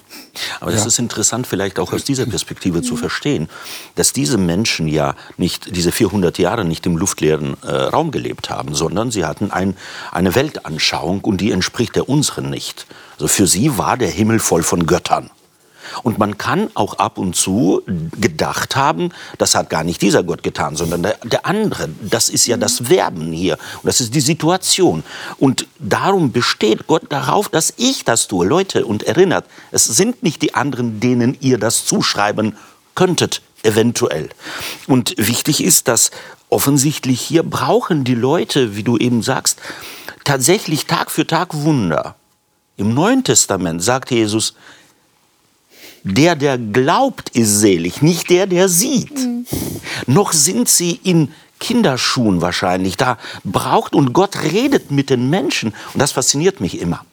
[0.60, 0.88] Aber das ja.
[0.88, 2.84] ist interessant, vielleicht auch aus dieser Perspektive mhm.
[2.84, 3.50] zu verstehen,
[3.96, 8.74] dass diese Menschen ja nicht diese 400 Jahre nicht im luftleeren äh, Raum gelebt haben,
[8.74, 9.76] sondern sie hatten ein,
[10.12, 12.88] eine Weltanschauung und die entspricht der unseren nicht.
[13.14, 15.30] Also für sie war der Himmel voll von Göttern.
[16.04, 17.82] Und man kann auch ab und zu
[18.20, 21.90] gedacht haben, das hat gar nicht dieser Gott getan, sondern der, der andere.
[22.02, 23.58] Das ist ja das Werben hier.
[23.76, 25.04] Und das ist die Situation.
[25.38, 28.46] Und darum besteht Gott darauf, dass ich das tue.
[28.46, 32.58] Leute, und erinnert, es sind nicht die anderen, denen ihr das zuschreiben
[32.96, 34.30] könntet, eventuell.
[34.88, 36.12] Und wichtig ist, dass
[36.50, 39.60] offensichtlich hier brauchen die Leute, wie du eben sagst,
[40.24, 42.16] tatsächlich Tag für Tag Wunder.
[42.78, 44.56] Im Neuen Testament sagt Jesus,
[46.04, 49.18] der, der glaubt, ist selig, nicht der, der sieht.
[49.18, 49.46] Mhm.
[50.08, 52.98] Noch sind sie in Kinderschuhen wahrscheinlich.
[52.98, 55.74] Da braucht und Gott redet mit den Menschen.
[55.94, 57.06] Und das fasziniert mich immer.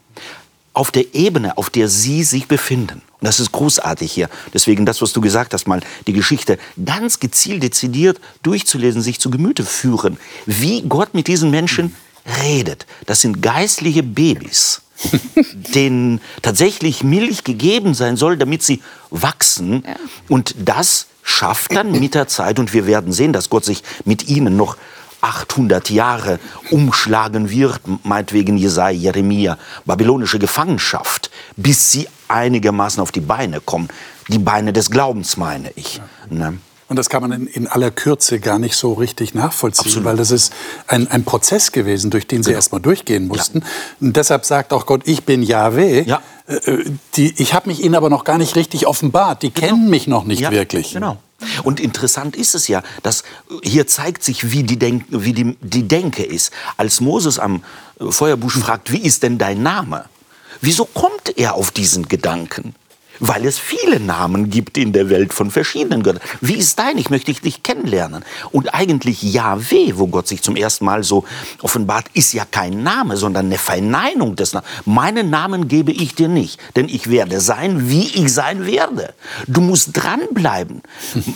[0.72, 3.02] Auf der Ebene, auf der sie sich befinden.
[3.20, 4.28] Und das ist großartig hier.
[4.52, 9.30] Deswegen das, was du gesagt hast, mal die Geschichte ganz gezielt, dezidiert durchzulesen, sich zu
[9.30, 10.18] Gemüte führen.
[10.46, 11.94] Wie Gott mit diesen Menschen
[12.42, 12.86] redet.
[13.06, 14.82] Das sind geistliche Babys.
[15.74, 19.84] denen tatsächlich Milch gegeben sein soll, damit sie wachsen.
[19.86, 19.96] Ja.
[20.28, 24.28] Und das schafft dann mit der Zeit, und wir werden sehen, dass Gott sich mit
[24.28, 24.76] ihnen noch
[25.20, 26.38] 800 Jahre
[26.70, 33.88] umschlagen wird, meinetwegen Jesaja, Jeremia, babylonische Gefangenschaft, bis sie einigermaßen auf die Beine kommen.
[34.28, 35.96] Die Beine des Glaubens, meine ich.
[36.30, 36.50] Ja.
[36.50, 36.58] Ne?
[36.90, 40.04] Und das kann man in, in, aller Kürze gar nicht so richtig nachvollziehen, Absolut.
[40.06, 40.52] weil das ist
[40.88, 42.58] ein, ein Prozess gewesen, durch den sie genau.
[42.58, 43.60] erstmal durchgehen mussten.
[43.60, 43.66] Ja.
[44.00, 46.02] Und deshalb sagt auch Gott, ich bin Yahweh.
[46.02, 46.20] Ja.
[46.48, 49.44] Äh, äh, die, ich habe mich ihnen aber noch gar nicht richtig offenbart.
[49.44, 49.68] Die genau.
[49.68, 50.92] kennen mich noch nicht ja, wirklich.
[50.92, 51.18] Genau.
[51.62, 53.22] Und interessant ist es ja, dass
[53.62, 56.52] hier zeigt sich, wie die, Denk wie die, die Denke ist.
[56.76, 57.62] Als Moses am
[58.00, 60.06] Feuerbusch fragt, wie ist denn dein Name?
[60.60, 62.74] Wieso kommt er auf diesen Gedanken?
[63.20, 66.22] Weil es viele Namen gibt in der Welt von verschiedenen Göttern.
[66.40, 66.98] Wie ist dein?
[66.98, 68.24] Ich möchte dich kennenlernen.
[68.50, 71.24] Und eigentlich Yahweh, wo Gott sich zum ersten Mal so
[71.62, 74.70] offenbart, ist ja kein Name, sondern eine Verneinung des Namens.
[74.86, 79.14] Meinen Namen gebe ich dir nicht, denn ich werde sein, wie ich sein werde.
[79.46, 80.82] Du musst dranbleiben.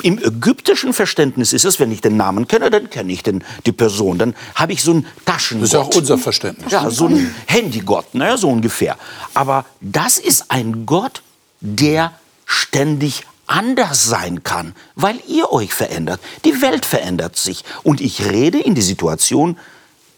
[0.03, 3.73] Im ägyptischen Verständnis ist es, wenn ich den Namen kenne, dann kenne ich den, die
[3.73, 4.19] Person.
[4.19, 5.65] Dann habe ich so ein Taschengott.
[5.65, 6.73] Das ist auch unser Verständnis.
[6.73, 8.97] Ja, so ein Handygott, ne, so ungefähr.
[9.35, 11.23] Aber das ist ein Gott,
[11.65, 12.13] der
[12.45, 16.21] ständig anders sein kann, weil ihr euch verändert.
[16.45, 17.65] Die Welt verändert sich.
[17.83, 19.59] Und ich rede in die Situation,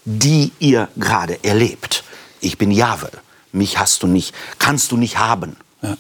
[0.05, 2.05] die ihr gerade erlebt.
[2.41, 3.11] Ich bin Jahwe.
[3.53, 5.57] Mich hast du nicht, kannst du nicht haben.
[5.83, 5.97] Ja.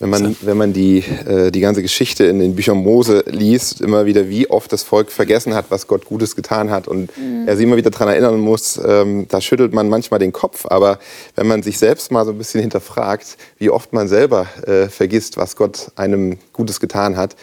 [0.00, 4.06] Wenn man, wenn man die, äh, die ganze Geschichte in den Büchern Mose liest, immer
[4.06, 7.48] wieder, wie oft das Volk vergessen hat, was Gott Gutes getan hat und mhm.
[7.48, 10.66] er sie immer wieder daran erinnern muss, ähm, da schüttelt man manchmal den Kopf.
[10.66, 11.00] Aber
[11.34, 15.36] wenn man sich selbst mal so ein bisschen hinterfragt, wie oft man selber äh, vergisst,
[15.36, 17.34] was Gott einem Gutes getan hat.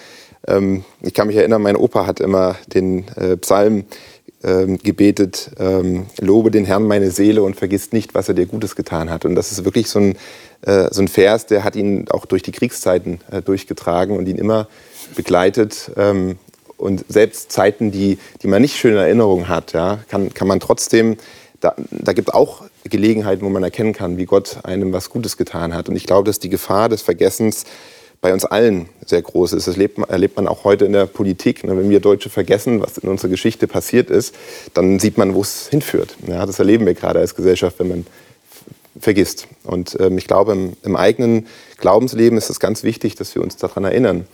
[0.48, 3.84] Ähm, ich kann mich erinnern, mein Opa hat immer den äh, Psalm
[4.46, 8.76] ähm, gebetet, ähm, lobe den Herrn meine Seele und vergisst nicht, was er dir Gutes
[8.76, 9.26] getan hat.
[9.26, 10.18] Und das ist wirklich so ein,
[10.62, 14.38] äh, so ein Vers, der hat ihn auch durch die Kriegszeiten äh, durchgetragen und ihn
[14.38, 14.68] immer
[15.16, 15.92] begleitet.
[15.98, 16.38] Ähm,
[16.78, 20.60] und selbst Zeiten, die, die man nicht schön in Erinnerung hat, ja, kann, kann man
[20.60, 21.18] trotzdem,
[21.62, 25.38] da, da gibt es auch Gelegenheiten, wo man erkennen kann, wie Gott einem was Gutes
[25.38, 25.90] getan hat.
[25.90, 27.66] Und ich glaube, dass die Gefahr des Vergessens
[28.26, 29.68] bei uns allen sehr groß ist.
[29.68, 31.64] Das erlebt man, erlebt man auch heute in der Politik.
[31.64, 31.78] Ne?
[31.78, 34.34] Wenn wir Deutsche vergessen, was in unserer Geschichte passiert ist,
[34.74, 36.18] dann sieht man, wo es hinführt.
[36.26, 38.08] Ja, das erleben wir gerade als Gesellschaft, wenn man
[39.00, 39.48] vergisst.
[39.64, 41.46] Und ähm, ich glaube, im, im, eigenen
[41.78, 44.26] Glaubensleben ist es ganz wichtig, dass wir uns daran erinnern.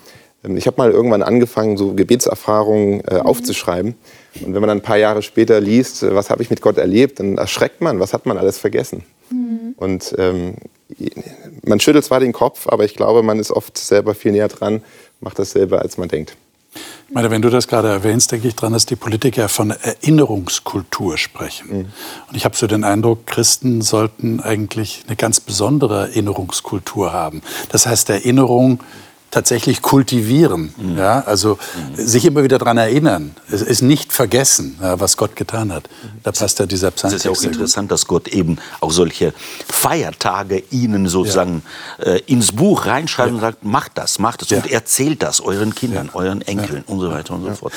[0.45, 3.21] Ähm, ich habe mal irgendwann angefangen, so Gebetserfahrungen äh, mhm.
[3.23, 3.95] aufzuschreiben.
[4.35, 6.77] Und wenn man dann ein paar Jahre später liest, äh, was habe ich mit Gott
[6.77, 9.03] erlebt, dann erschreckt man, was hat man alles vergessen.
[9.29, 9.73] Mhm.
[9.75, 10.53] Und ähm,
[11.63, 14.83] man schüttelt zwar den Kopf, aber ich glaube, man ist oft selber viel näher dran,
[15.19, 16.35] macht das selber, als man denkt.
[16.73, 21.17] Ich meine, wenn du das gerade erwähnst, denke ich daran, dass die Politiker von Erinnerungskultur
[21.17, 21.67] sprechen.
[21.67, 21.85] Mhm.
[22.29, 27.41] Und ich habe so den Eindruck, Christen sollten eigentlich eine ganz besondere Erinnerungskultur haben.
[27.69, 28.79] Das heißt, Erinnerung
[29.31, 30.73] tatsächlich kultivieren.
[30.77, 30.97] Mhm.
[30.97, 31.21] Ja?
[31.21, 31.95] Also mhm.
[31.95, 33.31] sich immer wieder daran erinnern.
[33.49, 35.89] Es ist nicht vergessen, ja, was Gott getan hat.
[36.23, 37.13] Da passt ja dieser Psalm.
[37.13, 39.33] Es ist ja auch interessant, dass Gott eben auch solche
[39.67, 41.63] Feiertage ihnen sozusagen
[41.97, 42.11] ja.
[42.11, 43.35] äh, ins Buch reinschreibt ja.
[43.35, 47.09] und sagt, macht das, macht das und erzählt das euren Kindern, euren Enkeln und so
[47.09, 47.73] weiter und so fort.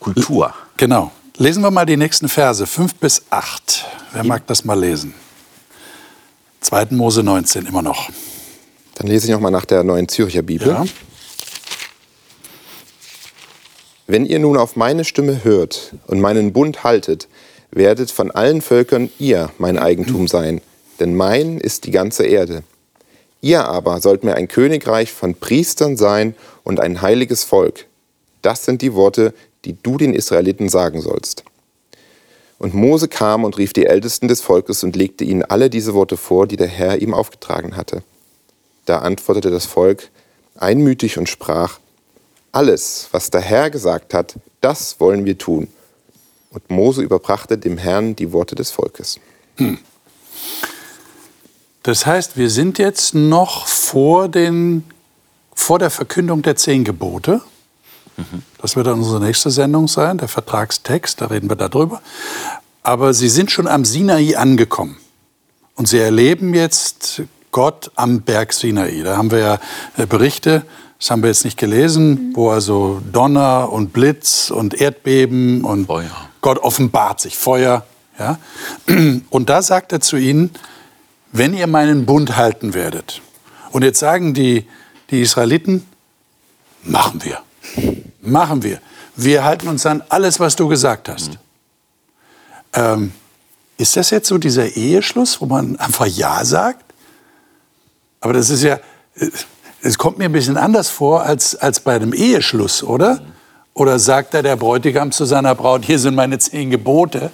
[0.00, 0.52] Kultur.
[0.76, 1.12] Genau.
[1.36, 3.84] Lesen wir mal die nächsten Verse, 5 bis 8.
[4.12, 5.14] Wer mag das mal lesen?
[6.62, 6.88] 2.
[6.90, 8.10] Mose 19 immer noch.
[8.98, 10.68] Dann lese ich noch mal nach der neuen Zürcher Bibel.
[10.68, 10.84] Ja.
[14.08, 17.28] Wenn ihr nun auf meine Stimme hört und meinen Bund haltet,
[17.70, 20.60] werdet von allen Völkern ihr mein Eigentum sein,
[20.98, 22.64] denn mein ist die ganze Erde.
[23.40, 26.34] Ihr aber sollt mir ein Königreich von Priestern sein
[26.64, 27.86] und ein heiliges Volk.
[28.42, 29.32] Das sind die Worte,
[29.64, 31.44] die du den Israeliten sagen sollst.
[32.58, 36.16] Und Mose kam und rief die Ältesten des Volkes und legte ihnen alle diese Worte
[36.16, 38.02] vor, die der Herr ihm aufgetragen hatte.
[38.88, 40.08] Da antwortete das Volk
[40.56, 41.78] einmütig und sprach,
[42.52, 45.68] alles, was der Herr gesagt hat, das wollen wir tun.
[46.50, 49.20] Und Mose überbrachte dem Herrn die Worte des Volkes.
[49.56, 49.78] Hm.
[51.82, 54.84] Das heißt, wir sind jetzt noch vor, den,
[55.54, 57.42] vor der Verkündung der zehn Gebote.
[58.16, 58.42] Mhm.
[58.56, 62.00] Das wird dann unsere nächste Sendung sein, der Vertragstext, da reden wir darüber.
[62.82, 64.96] Aber Sie sind schon am Sinai angekommen.
[65.74, 67.22] Und Sie erleben jetzt
[67.58, 69.02] Gott am Berg Sinai.
[69.02, 69.58] Da haben wir ja
[69.96, 70.64] äh, Berichte,
[71.00, 76.28] das haben wir jetzt nicht gelesen, wo also Donner und Blitz und Erdbeben und Feuer.
[76.40, 77.84] Gott offenbart sich, Feuer.
[78.16, 78.38] Ja?
[79.30, 80.50] Und da sagt er zu ihnen,
[81.32, 83.22] wenn ihr meinen Bund halten werdet.
[83.72, 84.64] Und jetzt sagen die,
[85.10, 85.84] die Israeliten,
[86.84, 87.40] machen wir.
[88.20, 88.78] Machen wir.
[89.16, 91.30] Wir halten uns an alles, was du gesagt hast.
[91.30, 91.36] Mhm.
[92.74, 93.12] Ähm,
[93.78, 96.87] ist das jetzt so dieser Eheschluss, wo man einfach Ja sagt?
[98.20, 98.78] Aber das ist ja,
[99.82, 103.20] es kommt mir ein bisschen anders vor als, als bei einem Eheschluss, oder?
[103.74, 107.30] Oder sagt da der Bräutigam zu seiner Braut, hier sind meine zehn Gebote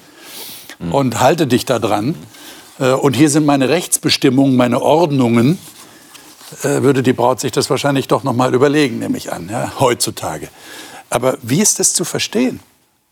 [0.90, 2.14] und halte dich da dran.
[2.78, 5.58] Äh, und hier sind meine Rechtsbestimmungen, meine Ordnungen.
[6.62, 9.72] Äh, würde die Braut sich das wahrscheinlich doch noch mal überlegen, nehme ich an, ja,
[9.80, 10.48] heutzutage.
[11.08, 12.60] Aber wie ist das zu verstehen?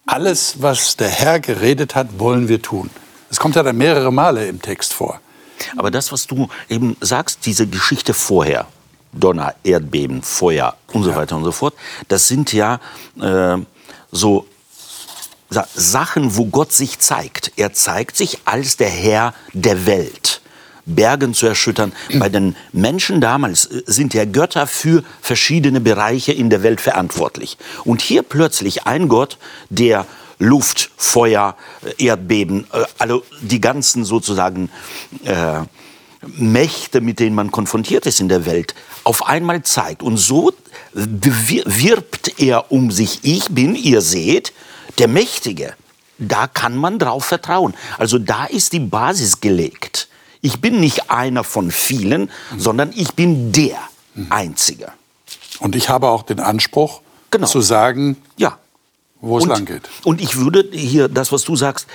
[0.04, 2.90] Alles, was der Herr geredet hat, wollen wir tun.
[3.30, 5.20] Es kommt ja dann mehrere Male im Text vor.
[5.76, 8.66] Aber das, was du eben sagst, diese Geschichte vorher,
[9.12, 11.74] Donner, Erdbeben, Feuer und so weiter und so fort,
[12.08, 12.80] das sind ja
[13.20, 13.58] äh,
[14.10, 14.46] so
[15.50, 17.52] Sachen, wo Gott sich zeigt.
[17.56, 20.40] Er zeigt sich als der Herr der Welt.
[20.84, 21.92] Bergen zu erschüttern.
[22.18, 27.56] Bei den Menschen damals äh, sind ja Götter für verschiedene Bereiche in der Welt verantwortlich.
[27.84, 29.38] Und hier plötzlich ein Gott,
[29.70, 30.06] der
[30.42, 31.56] Luft, Feuer,
[31.98, 34.70] Erdbeben, äh, also die ganzen sozusagen
[35.24, 35.60] äh,
[36.26, 38.74] Mächte, mit denen man konfrontiert ist in der Welt,
[39.04, 40.02] auf einmal zeigt.
[40.02, 40.52] Und so
[40.92, 43.20] wirbt er um sich.
[43.22, 44.52] Ich bin, ihr seht,
[44.98, 45.74] der Mächtige.
[46.18, 47.74] Da kann man drauf vertrauen.
[47.98, 50.08] Also da ist die Basis gelegt.
[50.40, 52.60] Ich bin nicht einer von vielen, mhm.
[52.60, 53.78] sondern ich bin der
[54.14, 54.26] mhm.
[54.30, 54.92] Einzige.
[55.58, 57.00] Und ich habe auch den Anspruch
[57.30, 57.46] genau.
[57.46, 58.58] zu sagen, ja
[59.22, 59.88] wo es lang geht.
[60.04, 61.86] Und ich würde hier das, was du sagst,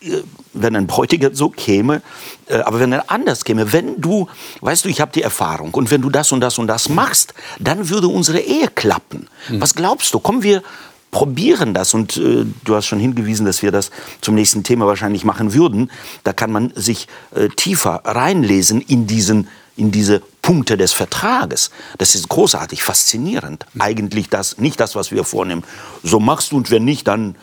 [0.00, 0.22] äh,
[0.54, 2.00] wenn ein Bräutigam so käme,
[2.46, 4.28] äh, aber wenn er anders käme, wenn du,
[4.60, 7.34] weißt du, ich habe die Erfahrung und wenn du das und das und das machst,
[7.58, 9.28] dann würde unsere Ehe klappen.
[9.48, 9.60] Hm.
[9.60, 10.20] Was glaubst du?
[10.20, 10.62] Kommen wir
[11.10, 15.24] probieren das und äh, du hast schon hingewiesen, dass wir das zum nächsten Thema wahrscheinlich
[15.24, 15.90] machen würden.
[16.24, 21.70] Da kann man sich äh, tiefer reinlesen in diesen in diese Punkte des Vertrages.
[21.98, 23.66] Das ist großartig, faszinierend.
[23.78, 25.64] Eigentlich das, nicht das, was wir vornehmen.
[26.02, 27.34] So machst du und wenn nicht, dann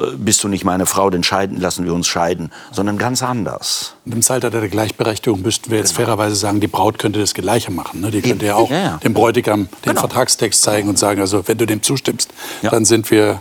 [0.00, 3.94] äh, bist du nicht meine Frau, dann scheiden, lassen wir uns scheiden, sondern ganz anders.
[4.04, 6.06] Und Im Zeitalter der Gleichberechtigung müssten wir jetzt genau.
[6.06, 8.00] fairerweise sagen, die Braut könnte das Gleiche machen.
[8.00, 8.10] Ne?
[8.10, 8.96] Die könnte ja auch ja, ja.
[8.98, 10.00] dem Bräutigam den genau.
[10.00, 12.30] Vertragstext zeigen und sagen, also wenn du dem zustimmst,
[12.62, 12.70] ja.
[12.70, 13.40] dann sind wir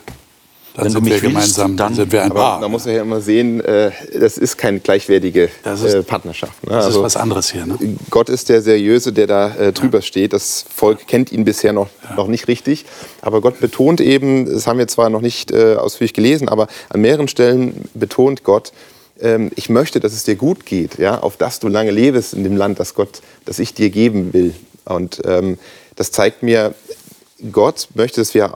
[0.77, 2.59] Dann Wenn du sind mich wir willst, gemeinsam, dann- sind wir ein Paar.
[2.61, 6.63] man muss ja immer sehen, äh, das ist keine gleichwertige Das ist- äh, Partnerschaft.
[6.63, 6.69] Ne?
[6.75, 7.65] das Also, ist was anderes hier.
[7.65, 7.77] Ne?
[8.11, 10.33] Gott ist der Seriöse, der da äh, drüber steht.
[10.33, 12.85] Das Volk kennt ihn bisher noch, noch nicht richtig.
[13.21, 17.01] Aber Gott betont eben, das haben wir zwar noch nicht äh, ausführlich gelesen, aber an
[17.01, 18.71] mehreren Stellen betont Gott,
[19.19, 22.43] ähm, ich möchte, dass es dir gut geht, ja, auf dass du lange lebst in
[22.43, 24.53] dem Land, das Gott, das ich dir geben will.
[24.85, 25.57] Und ähm,
[25.95, 26.75] das zeigt mir,
[27.52, 28.56] Gott möchte, dass wir,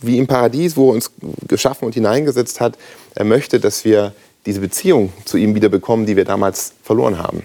[0.00, 1.10] wie im Paradies, wo er uns
[1.46, 2.78] geschaffen und hineingesetzt hat,
[3.14, 4.12] er möchte, dass wir
[4.46, 7.42] diese Beziehung zu ihm wieder bekommen, die wir damals verloren haben.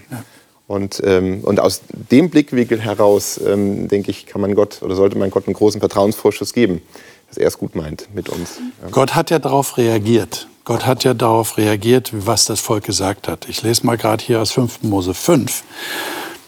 [0.66, 5.18] Und, ähm, und aus dem Blickwinkel heraus, ähm, denke ich, kann man Gott oder sollte
[5.18, 6.80] man Gott einen großen Vertrauensvorschuss geben,
[7.28, 8.60] dass er es gut meint mit uns.
[8.82, 8.88] Ja.
[8.90, 10.46] Gott hat ja darauf reagiert.
[10.64, 13.48] Gott hat ja darauf reagiert, was das Volk gesagt hat.
[13.48, 14.82] Ich lese mal gerade hier aus 5.
[14.82, 15.64] Mose 5,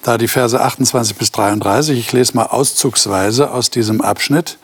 [0.02, 1.98] da die Verse 28 bis 33.
[1.98, 4.58] Ich lese mal auszugsweise aus diesem Abschnitt.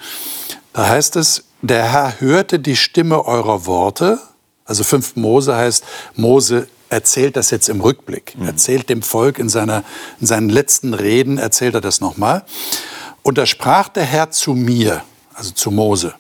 [0.73, 4.19] Da heißt es, der Herr hörte die Stimme eurer Worte.
[4.65, 5.17] Also 5.
[5.17, 8.35] Mose heißt, Mose erzählt das jetzt im Rückblick.
[8.45, 9.85] Erzählt dem Volk in, seiner,
[10.21, 12.45] in seinen letzten Reden, erzählt er das nochmal.
[13.23, 15.03] Und da sprach der Herr zu mir,
[15.35, 16.15] also zu Mose.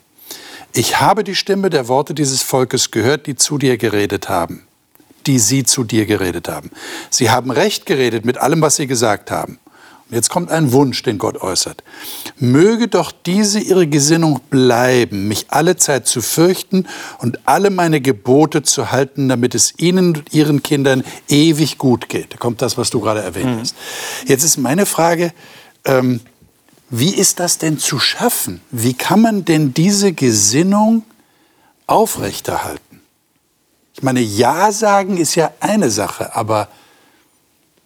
[0.72, 4.67] Ich habe die Stimme der Worte dieses Volkes gehört, die zu dir geredet haben,
[5.28, 6.70] die sie zu dir geredet haben.
[7.10, 9.58] Sie haben recht geredet mit allem, was sie gesagt haben.
[10.08, 11.84] Und jetzt kommt ein Wunsch, den Gott äußert.
[12.38, 16.86] Möge doch diese ihre Gesinnung bleiben, mich alle Zeit zu fürchten
[17.18, 22.32] und alle meine Gebote zu halten, damit es ihnen und ihren Kindern ewig gut geht.
[22.32, 23.76] Da kommt das, was du gerade erwähnt hast.
[24.26, 25.34] Jetzt ist meine Frage,
[25.84, 26.20] ähm,
[26.88, 28.62] wie ist das denn zu schaffen?
[28.70, 31.04] Wie kann man denn diese Gesinnung
[31.86, 32.87] aufrechterhalten?
[33.98, 36.68] Ich meine, Ja sagen ist ja eine Sache, aber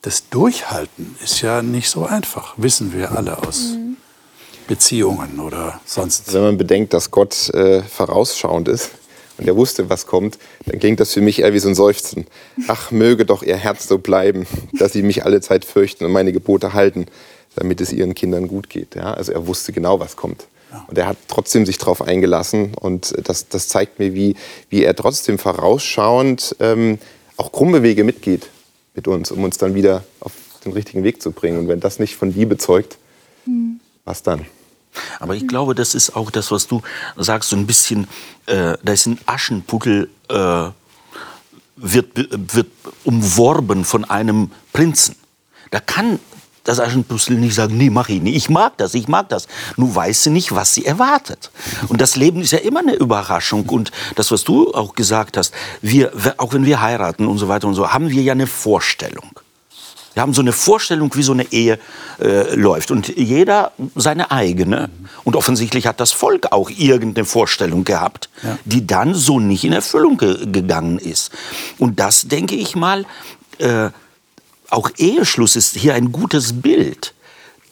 [0.02, 3.76] das Durchhalten ist ja nicht so einfach, wissen wir alle aus
[4.68, 6.34] Beziehungen oder sonst.
[6.34, 8.90] Wenn man bedenkt, dass Gott äh, vorausschauend ist
[9.38, 12.26] und er wusste, was kommt, dann klingt das für mich eher wie so ein Seufzen.
[12.68, 16.34] Ach, möge doch ihr Herz so bleiben, dass sie mich alle Zeit fürchten und meine
[16.34, 17.06] Gebote halten,
[17.54, 18.96] damit es ihren Kindern gut geht.
[18.96, 19.14] Ja?
[19.14, 20.44] Also er wusste genau, was kommt.
[20.86, 22.74] Und er hat trotzdem sich darauf eingelassen.
[22.74, 24.36] Und das, das zeigt mir, wie,
[24.70, 26.98] wie er trotzdem vorausschauend ähm,
[27.36, 28.48] auch krumme Wege mitgeht
[28.94, 30.32] mit uns, um uns dann wieder auf
[30.64, 31.58] den richtigen Weg zu bringen.
[31.58, 32.98] Und wenn das nicht von Liebe zeugt,
[34.04, 34.46] was dann?
[35.18, 36.82] Aber ich glaube, das ist auch das, was du
[37.16, 38.08] sagst, so ein bisschen,
[38.46, 40.68] äh, da ist ein Aschenputtel, äh,
[41.76, 42.68] wird, wird
[43.04, 45.16] umworben von einem Prinzen.
[45.70, 46.20] Da kann
[46.64, 48.36] das Aschenputtel nicht sagen, nee, mach ich nicht.
[48.36, 49.48] Ich mag das, ich mag das.
[49.76, 51.50] Nur weiß sie nicht, was sie erwartet.
[51.88, 53.68] Und das Leben ist ja immer eine Überraschung.
[53.68, 57.66] Und das, was du auch gesagt hast, wir, auch wenn wir heiraten und so weiter
[57.66, 59.30] und so, haben wir ja eine Vorstellung.
[60.14, 61.78] Wir haben so eine Vorstellung, wie so eine Ehe
[62.20, 62.90] äh, läuft.
[62.90, 64.90] Und jeder seine eigene.
[65.24, 68.58] Und offensichtlich hat das Volk auch irgendeine Vorstellung gehabt, Ja.
[68.66, 71.32] die dann so nicht in Erfüllung ge gegangen ist.
[71.78, 73.06] Und das, denke ich mal,
[73.58, 73.88] äh,
[74.72, 77.14] auch Eheschluss ist hier ein gutes Bild.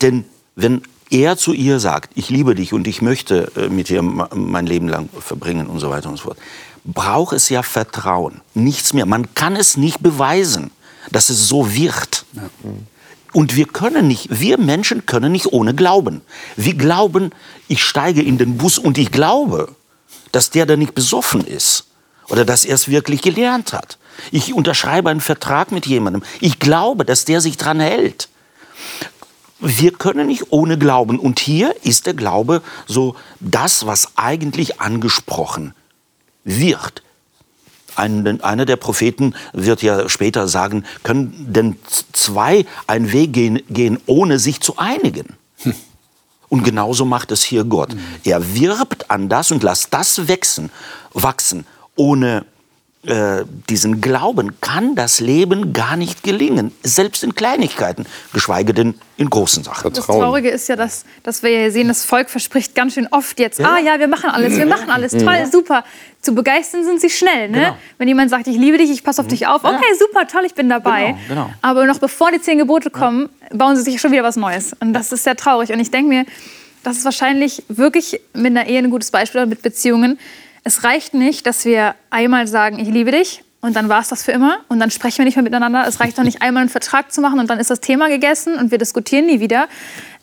[0.03, 4.03] Denn wenn er zu ihr sagt, ich liebe dich und ich möchte äh, mit dir
[4.03, 6.39] mein Leben lang verbringen und so weiter und so fort,
[6.85, 8.41] braucht es ja Vertrauen.
[8.55, 9.07] Nichts mehr.
[9.07, 10.71] Man kann es nicht beweisen,
[11.11, 12.25] dass es so wird.
[13.33, 16.21] Und wir können nicht, wir Menschen können nicht ohne glauben.
[16.57, 17.31] Wir glauben,
[17.69, 19.75] ich steige in den Bus und ich glaube,
[20.33, 21.87] dass der da nicht besoffen ist
[22.29, 23.99] oder dass er es wirklich gelernt hat.
[24.31, 26.23] Ich unterschreibe einen Vertrag mit jemandem.
[26.41, 28.29] Ich glaube, dass der sich dran hält.
[29.61, 31.19] Wir können nicht ohne Glauben.
[31.19, 35.75] Und hier ist der Glaube so das, was eigentlich angesprochen
[36.45, 37.03] wird.
[37.97, 41.77] Ein, einer der Propheten wird ja später sagen, können denn
[42.13, 45.37] zwei einen Weg gehen, gehen ohne sich zu einigen?
[46.49, 47.95] Und genauso macht es hier Gott.
[48.25, 50.71] Er wirbt an das und lässt das wachsen,
[51.13, 51.65] wachsen.
[51.95, 52.45] Ohne
[53.07, 59.31] äh, diesen Glauben kann das Leben gar nicht gelingen, selbst in Kleinigkeiten, geschweige denn in
[59.31, 59.93] großen Sachen.
[59.95, 60.05] Das.
[60.05, 63.59] Traurige ist ja, dass, dass wir ja sehen, das Volk verspricht ganz schön oft jetzt,
[63.61, 65.83] ah ja, wir machen alles, wir machen alles, toll, super.
[66.21, 67.59] Zu begeistern sind sie schnell, ne?
[67.59, 67.77] Genau.
[67.97, 70.55] Wenn jemand sagt, ich liebe dich, ich passe auf dich auf, okay, super, toll, ich
[70.55, 71.17] bin dabei.
[71.27, 71.51] Genau, genau.
[71.63, 74.77] Aber noch bevor die zehn Gebote kommen, bauen sie sich schon wieder was Neues.
[74.81, 75.73] Und das ist sehr traurig.
[75.73, 76.27] Und ich denke mir,
[76.83, 80.19] das ist wahrscheinlich wirklich mit einer Ehe ein gutes Beispiel oder mit Beziehungen.
[80.65, 84.23] Es reicht nicht, dass wir einmal sagen, ich liebe dich und dann war es das
[84.23, 85.87] für immer und dann sprechen wir nicht mehr miteinander.
[85.87, 88.57] Es reicht doch nicht einmal einen Vertrag zu machen und dann ist das Thema gegessen
[88.57, 89.69] und wir diskutieren nie wieder.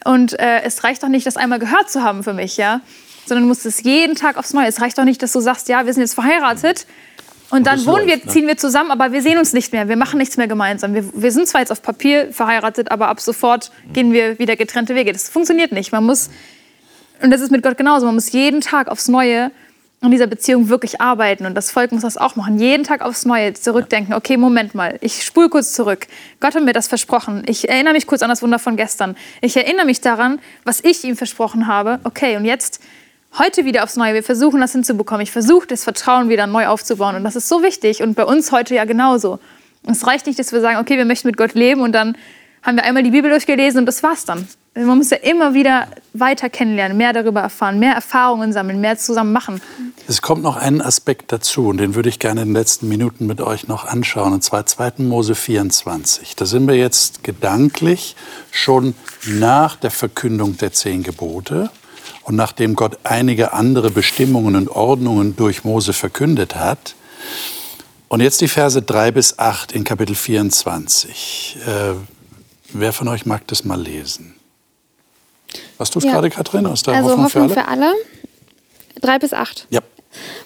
[0.06, 2.82] Und äh, es reicht doch nicht, das einmal gehört zu haben für mich, ja,
[3.26, 4.68] sondern du musst es jeden Tag aufs Neue.
[4.68, 6.86] Es reicht doch nicht, dass du sagst, ja, wir sind jetzt verheiratet
[7.50, 8.32] und dann wohnen wir, läuft, ne?
[8.32, 9.88] ziehen wir zusammen, aber wir sehen uns nicht mehr.
[9.88, 10.94] Wir machen nichts mehr gemeinsam.
[10.94, 14.96] Wir, wir sind zwar jetzt auf Papier verheiratet, aber ab sofort gehen wir wieder getrennte
[14.96, 15.14] Wege.
[15.14, 15.92] Das funktioniert nicht.
[15.92, 16.30] Man muss
[17.22, 18.06] und das ist mit Gott genauso.
[18.06, 19.52] Man muss jeden Tag aufs Neue
[20.00, 21.46] an dieser Beziehung wirklich arbeiten.
[21.46, 22.60] Und das Volk muss das auch machen.
[22.60, 24.14] Jeden Tag aufs Neue zurückdenken.
[24.14, 24.98] Okay, Moment mal.
[25.02, 26.08] Ich spule kurz zurück.
[26.40, 27.44] Gott hat mir das versprochen.
[27.48, 29.16] Ich erinnere mich kurz an das Wunder von gestern.
[29.42, 32.00] Ich erinnere mich daran, was ich ihm versprochen habe.
[32.04, 32.80] Okay, und jetzt
[33.40, 34.14] heute wieder aufs Neue.
[34.14, 35.22] Wir versuchen das hinzubekommen.
[35.22, 37.16] Ich versuche das Vertrauen wieder neu aufzubauen.
[37.16, 38.04] Und das ist so wichtig.
[38.04, 39.40] Und bei uns heute ja genauso.
[39.90, 42.18] Es reicht nicht, dass wir sagen, okay, wir möchten mit Gott leben und dann
[42.62, 44.48] haben wir einmal die Bibel durchgelesen und das war's dann.
[44.86, 49.34] Man muss ja immer wieder weiter kennenlernen, mehr darüber erfahren, mehr Erfahrungen sammeln, mehr zusammen
[49.34, 49.60] machen.
[50.08, 53.26] Es kommt noch ein Aspekt dazu und den würde ich gerne in den letzten Minuten
[53.26, 54.94] mit euch noch anschauen, und zwar 2.
[55.00, 56.36] Mose 24.
[56.36, 58.16] Da sind wir jetzt gedanklich
[58.52, 58.94] schon
[59.26, 61.72] nach der Verkündung der zehn Gebote
[62.24, 66.94] und nachdem Gott einige andere Bestimmungen und Ordnungen durch Mose verkündet hat.
[68.10, 71.58] Und jetzt die Verse 3 bis 8 in Kapitel 24.
[71.66, 71.94] Äh,
[72.74, 74.37] wer von euch mag das mal lesen?
[75.78, 76.14] Was tust ja.
[76.14, 77.86] gerade, Katrin, aus der also Hoffnung, Hoffnung für alle?
[77.86, 77.94] Für alle.
[79.02, 79.68] Drei bis acht.
[79.70, 79.82] Ja.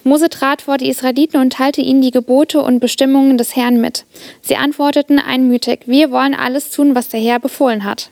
[0.04, 4.04] Mose trat vor die Israeliten und teilte ihnen die Gebote und Bestimmungen des Herrn mit.
[4.42, 8.10] Sie antworteten einmütig, wir wollen alles tun, was der Herr befohlen hat.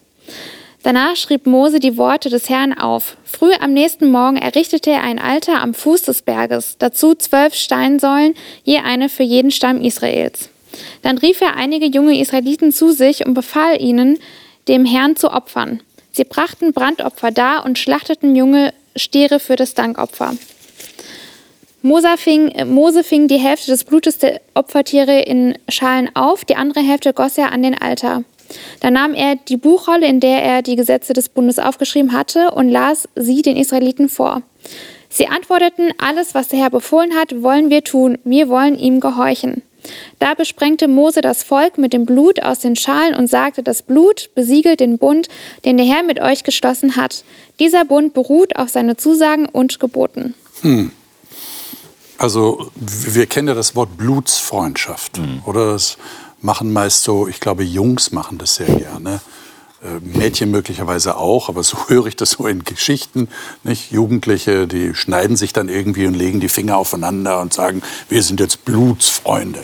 [0.82, 3.18] Danach schrieb Mose die Worte des Herrn auf.
[3.24, 8.34] Früh am nächsten Morgen errichtete er ein Altar am Fuß des Berges, dazu zwölf Steinsäulen,
[8.64, 10.48] je eine für jeden Stamm Israels.
[11.02, 14.18] Dann rief er einige junge Israeliten zu sich und befahl ihnen,
[14.68, 15.82] dem Herrn zu opfern.
[16.12, 20.34] Sie brachten Brandopfer dar und schlachteten junge Stiere für das Dankopfer.
[21.82, 26.80] Mose fing, Mose fing die Hälfte des Blutes der Opfertiere in Schalen auf, die andere
[26.80, 28.24] Hälfte goss er an den Altar.
[28.80, 32.68] Dann nahm er die Buchrolle, in der er die Gesetze des Bundes aufgeschrieben hatte, und
[32.68, 34.42] las sie den Israeliten vor.
[35.08, 39.62] Sie antworteten, alles, was der Herr befohlen hat, wollen wir tun, wir wollen ihm gehorchen.
[40.18, 44.30] Da besprengte Mose das Volk mit dem Blut aus den Schalen und sagte, das Blut
[44.34, 45.28] besiegelt den Bund,
[45.64, 47.24] den der Herr mit euch geschlossen hat.
[47.58, 50.34] Dieser Bund beruht auf seine Zusagen und Geboten.
[50.62, 50.92] Hm.
[52.18, 55.42] Also wir kennen ja das Wort Blutsfreundschaft, hm.
[55.46, 55.72] oder?
[55.72, 55.96] Das
[56.42, 59.20] machen meist so, ich glaube, Jungs machen das sehr gerne.
[59.82, 63.28] Äh, Mädchen möglicherweise auch, aber so höre ich das so in Geschichten.
[63.62, 63.90] Nicht?
[63.90, 68.40] Jugendliche, die schneiden sich dann irgendwie und legen die Finger aufeinander und sagen, wir sind
[68.40, 69.62] jetzt Blutsfreunde.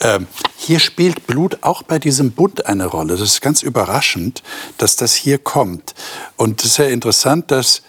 [0.00, 3.16] Ähm, hier spielt Blut auch bei diesem Bund eine Rolle.
[3.16, 4.42] Das ist ganz überraschend,
[4.78, 5.94] dass das hier kommt.
[6.36, 7.82] Und es ist ja interessant, dass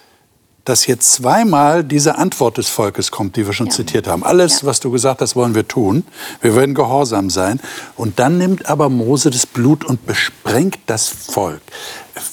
[0.64, 3.72] dass hier zweimal diese Antwort des Volkes kommt, die wir schon ja.
[3.72, 4.22] zitiert haben.
[4.22, 4.68] Alles, ja.
[4.68, 6.04] was du gesagt hast, wollen wir tun.
[6.40, 7.60] Wir werden gehorsam sein.
[7.96, 11.62] Und dann nimmt aber Mose das Blut und besprengt das Volk.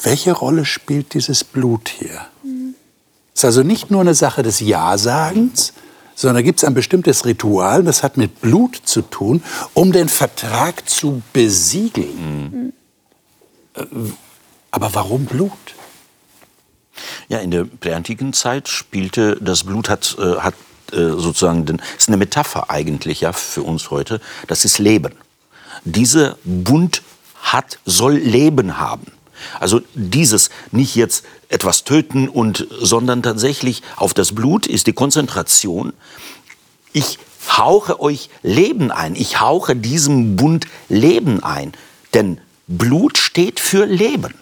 [0.03, 2.21] Welche Rolle spielt dieses Blut hier?
[2.43, 2.75] Mhm.
[3.34, 5.73] Es ist also nicht nur eine Sache des Ja-Sagens,
[6.13, 9.41] sondern gibt es ein bestimmtes Ritual, das hat mit Blut zu tun,
[9.73, 12.73] um den Vertrag zu besiegeln.
[13.73, 14.13] Mhm.
[14.69, 15.51] Aber warum Blut?
[17.27, 20.55] Ja, in der präantiken Zeit spielte das Blut hat, äh, hat
[20.91, 24.21] äh, sozusagen, den, ist eine Metapher eigentlich ja für uns heute.
[24.47, 25.13] Das ist Leben.
[25.83, 27.03] Dieser Bund
[27.41, 29.11] hat, soll Leben haben.
[29.59, 35.93] Also dieses nicht jetzt etwas töten und, sondern tatsächlich auf das Blut ist die Konzentration.
[36.91, 37.19] Ich
[37.57, 39.15] hauche euch Leben ein.
[39.15, 41.73] Ich hauche diesem Bund Leben ein.
[42.13, 44.33] Denn Blut steht für Leben.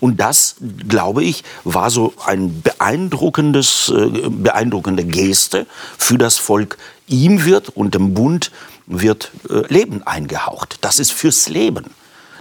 [0.00, 0.56] Und das,
[0.88, 5.66] glaube ich, war so ein beeindruckendes, äh, beeindruckende Geste
[5.98, 6.78] für das Volk.
[7.06, 8.50] Ihm wird und dem Bund
[8.86, 10.78] wird äh, Leben eingehaucht.
[10.80, 11.86] Das ist fürs Leben.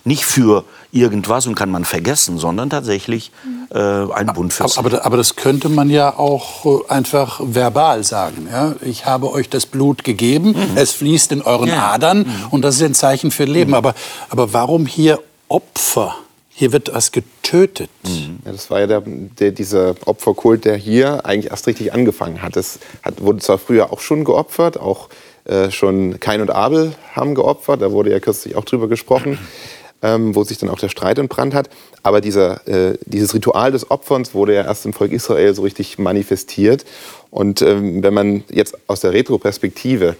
[0.04, 3.32] Nicht für irgendwas und kann man vergessen, sondern tatsächlich
[3.70, 5.04] äh, ein Bund fürs aber, Leben.
[5.04, 8.48] Aber das könnte man ja auch äh, einfach verbal sagen.
[8.52, 8.74] Ja?
[8.82, 10.76] Ich habe euch das Blut gegeben, mhm.
[10.76, 11.92] es fließt in euren ja.
[11.92, 12.48] Adern mhm.
[12.50, 13.72] und das ist ein Zeichen für Leben.
[13.72, 13.76] Mhm.
[13.76, 13.94] Aber,
[14.30, 16.16] aber warum hier Opfer?
[16.62, 17.90] Hier wird was getötet.
[18.04, 18.38] Mhm.
[18.46, 22.56] Ja, das war ja der, der, dieser Opferkult, der hier eigentlich erst richtig angefangen hat.
[22.56, 25.10] Es hat, wurde zwar früher auch schon geopfert, auch
[25.46, 29.40] äh, schon Kain und Abel haben geopfert, da wurde ja kürzlich auch drüber gesprochen,
[30.04, 31.68] ähm, wo sich dann auch der Streit entbrannt hat.
[32.04, 35.98] Aber dieser, äh, dieses Ritual des Opferns wurde ja erst im Volk Israel so richtig
[35.98, 36.86] manifestiert.
[37.32, 40.16] Und ähm, wenn man jetzt aus der Retroperspektive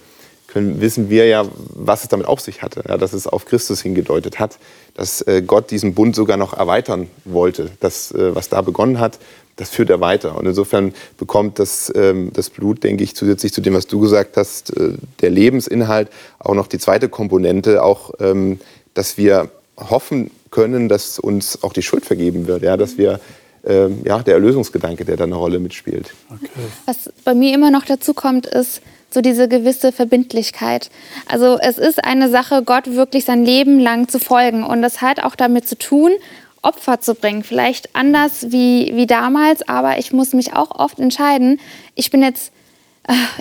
[0.52, 1.44] können, wissen wir ja,
[1.74, 4.58] was es damit auf sich hatte, ja, dass es auf Christus hingedeutet hat,
[4.94, 7.70] dass äh, Gott diesen Bund sogar noch erweitern wollte.
[7.80, 9.18] Das, äh, was da begonnen hat,
[9.56, 10.36] das führt er weiter.
[10.36, 14.36] Und insofern bekommt das, ähm, das Blut, denke ich, zusätzlich zu dem, was du gesagt
[14.36, 18.60] hast, äh, der Lebensinhalt auch noch die zweite Komponente, auch, ähm,
[18.94, 23.20] dass wir hoffen können, dass uns auch die Schuld vergeben wird, ja, dass wir
[23.64, 26.12] ähm, ja, der Erlösungsgedanke, der da eine Rolle mitspielt.
[26.28, 26.48] Okay.
[26.84, 28.82] Was bei mir immer noch dazu kommt, ist,
[29.12, 30.90] so diese gewisse Verbindlichkeit.
[31.26, 35.22] Also es ist eine Sache, Gott wirklich sein Leben lang zu folgen und das hat
[35.22, 36.12] auch damit zu tun,
[36.62, 37.42] Opfer zu bringen.
[37.42, 41.60] Vielleicht anders wie, wie damals, aber ich muss mich auch oft entscheiden,
[41.94, 42.52] ich bin jetzt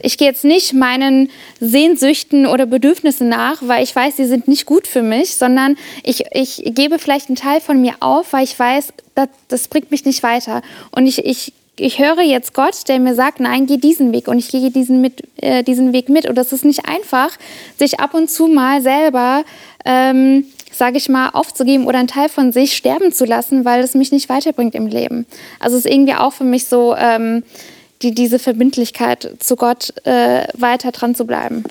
[0.01, 4.65] ich gehe jetzt nicht meinen Sehnsüchten oder Bedürfnissen nach, weil ich weiß, sie sind nicht
[4.65, 8.57] gut für mich, sondern ich, ich gebe vielleicht einen Teil von mir auf, weil ich
[8.57, 10.63] weiß, das, das bringt mich nicht weiter.
[10.91, 14.38] Und ich, ich, ich höre jetzt Gott, der mir sagt, nein, geh diesen Weg und
[14.38, 16.28] ich gehe diesen, mit, äh, diesen Weg mit.
[16.28, 17.32] Und das ist nicht einfach,
[17.78, 19.43] sich ab und zu mal selber,
[19.86, 23.95] ähm, sage ich mal, aufzugeben oder einen Teil von sich sterben zu lassen, weil es
[23.95, 25.26] mich nicht weiterbringt im Leben.
[25.59, 26.95] Also es ist irgendwie auch für mich so...
[26.95, 27.43] Ähm,
[28.01, 31.63] die, diese Verbindlichkeit zu Gott äh, weiter dran zu bleiben.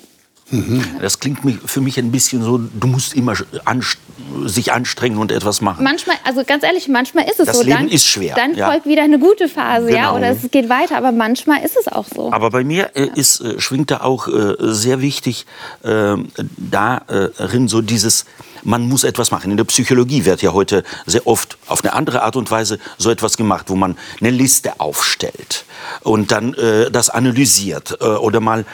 [1.01, 3.33] Das klingt für mich ein bisschen so, du musst immer
[3.65, 3.97] anst
[4.45, 5.83] sich anstrengen und etwas machen.
[5.83, 7.63] Manchmal, also ganz ehrlich, manchmal ist es das so.
[7.63, 8.35] Leben dann, ist schwer.
[8.35, 8.69] Dann ja.
[8.69, 9.97] folgt wieder eine gute Phase, genau.
[9.97, 10.97] ja, oder es geht weiter.
[10.97, 12.31] Aber manchmal ist es auch so.
[12.31, 15.45] Aber bei mir äh, ist, äh, schwingt da auch äh, sehr wichtig
[15.83, 16.15] äh,
[16.57, 18.25] darin so dieses,
[18.63, 19.51] man muss etwas machen.
[19.51, 23.09] In der Psychologie wird ja heute sehr oft auf eine andere Art und Weise so
[23.09, 25.65] etwas gemacht, wo man eine Liste aufstellt
[26.01, 28.65] und dann äh, das analysiert äh, oder mal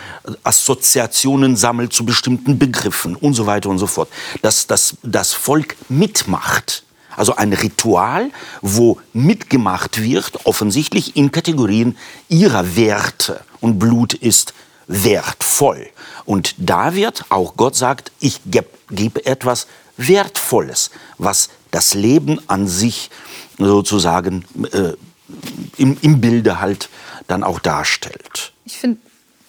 [0.44, 4.10] Assoziationen sammelt zu bestimmten Begriffen und so weiter und so fort.
[4.42, 6.84] Dass das, das Volk mitmacht.
[7.16, 8.30] Also ein Ritual,
[8.62, 11.98] wo mitgemacht wird, offensichtlich in Kategorien
[12.30, 13.42] ihrer Werte.
[13.60, 14.54] Und Blut ist
[14.88, 15.88] wertvoll.
[16.26, 19.68] Und da wird auch Gott sagt, ich gebe geb etwas
[19.98, 23.10] Wertvolles, was das Leben an sich
[23.58, 24.94] sozusagen äh,
[25.78, 26.90] im, im Bilde halt
[27.28, 28.54] dann auch darstellt.
[28.66, 29.00] Ich finde,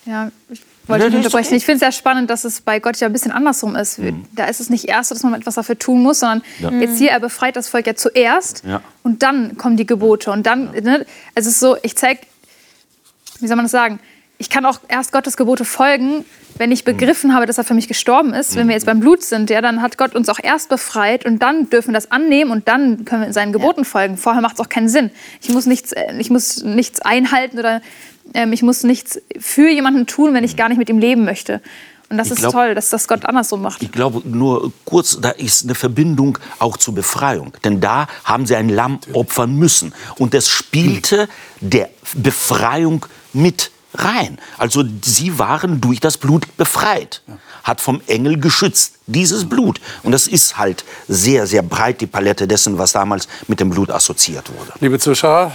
[0.06, 1.54] ja, ich wollte Ja, nicht unterbrechen.
[1.54, 4.00] Ich finde es sehr spannend, dass es bei Gott ja ein bisschen andersrum ist.
[4.32, 6.70] Da ist es nicht erst so, dass man etwas dafür tun muss, sondern Ja.
[6.72, 8.80] jetzt hier, er befreit das Volk ja zuerst Ja.
[9.02, 10.30] und dann kommen die Gebote.
[10.32, 12.22] Und dann, ne, es ist so, ich zeige,
[13.40, 14.00] wie soll man das sagen?
[14.40, 16.24] Ich kann auch erst Gottes Gebote folgen,
[16.58, 18.54] wenn ich begriffen habe, dass er für mich gestorben ist.
[18.54, 21.40] Wenn wir jetzt beim Blut sind, ja, dann hat Gott uns auch erst befreit und
[21.40, 24.16] dann dürfen wir das annehmen und dann können wir seinen Geboten folgen.
[24.16, 25.10] Vorher macht es auch keinen Sinn.
[25.42, 27.80] Ich muss nichts, äh, ich muss nichts einhalten oder
[28.34, 31.60] ähm, ich muss nichts für jemanden tun, wenn ich gar nicht mit ihm leben möchte.
[32.08, 33.82] Und das Ich ist glaub- toll, dass das Gott andersrum macht.
[33.82, 37.52] Ich glaube nur kurz, da ist eine Verbindung auch zur Befreiung.
[37.64, 39.92] Denn da haben sie ein Lamm opfern müssen.
[40.16, 41.28] Und es spielte
[41.60, 44.38] der Befreiung mit rein.
[44.56, 47.22] Also sie waren durch das Blut befreit.
[47.64, 49.80] Hat vom Engel geschützt, dieses Blut.
[50.02, 53.90] Und das ist halt sehr, sehr breit die Palette dessen, was damals mit dem Blut
[53.90, 54.72] assoziiert wurde.
[54.80, 55.52] Liebe Zuschauer,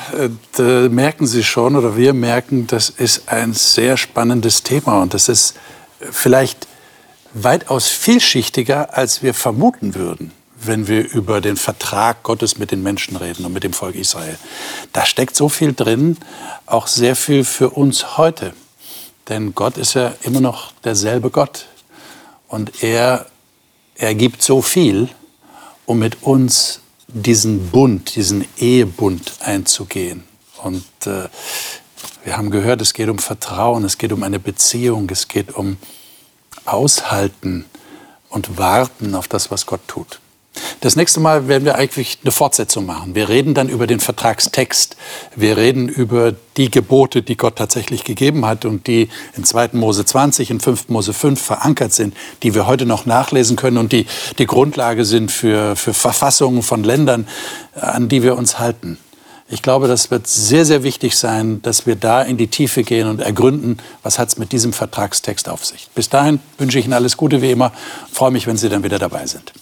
[0.59, 5.29] äh, merken Sie schon oder wir merken, das ist ein sehr spannendes Thema und das
[5.29, 5.55] ist
[6.11, 6.67] vielleicht
[7.33, 10.31] weitaus vielschichtiger, als wir vermuten würden,
[10.67, 14.37] wenn wir über den Vertrag Gottes mit den Menschen reden und mit dem Volk Israel.
[14.91, 16.17] Da steckt so viel drin,
[16.65, 18.53] auch sehr viel für uns heute.
[19.29, 21.67] Denn Gott ist ja immer noch derselbe Gott.
[22.47, 23.25] Und er,
[23.95, 25.09] er gibt so viel,
[25.85, 30.23] um mit uns diesen Bund, diesen Ehebund einzugehen.
[30.61, 31.29] Und äh,
[32.23, 35.77] wir haben gehört, es geht um Vertrauen, es geht um eine Beziehung, es geht um
[36.65, 37.65] Aushalten
[38.29, 40.19] und Warten auf das, was Gott tut.
[40.81, 43.15] Das nächste Mal werden wir eigentlich eine Fortsetzung machen.
[43.15, 44.97] Wir reden dann über den Vertragstext.
[45.35, 49.69] Wir reden über die Gebote, die Gott tatsächlich gegeben hat und die in 2.
[49.73, 50.89] Mose 20, in 5.
[50.89, 54.05] Mose 5 verankert sind, die wir heute noch nachlesen können und die
[54.37, 57.27] die Grundlage sind für, für Verfassungen von Ländern,
[57.75, 58.97] an die wir uns halten.
[59.49, 63.07] Ich glaube, das wird sehr, sehr wichtig sein, dass wir da in die Tiefe gehen
[63.07, 65.89] und ergründen, was hat es mit diesem Vertragstext auf sich.
[65.93, 67.71] Bis dahin wünsche ich Ihnen alles Gute wie immer.
[68.11, 69.53] Freue mich, wenn Sie dann wieder dabei sind.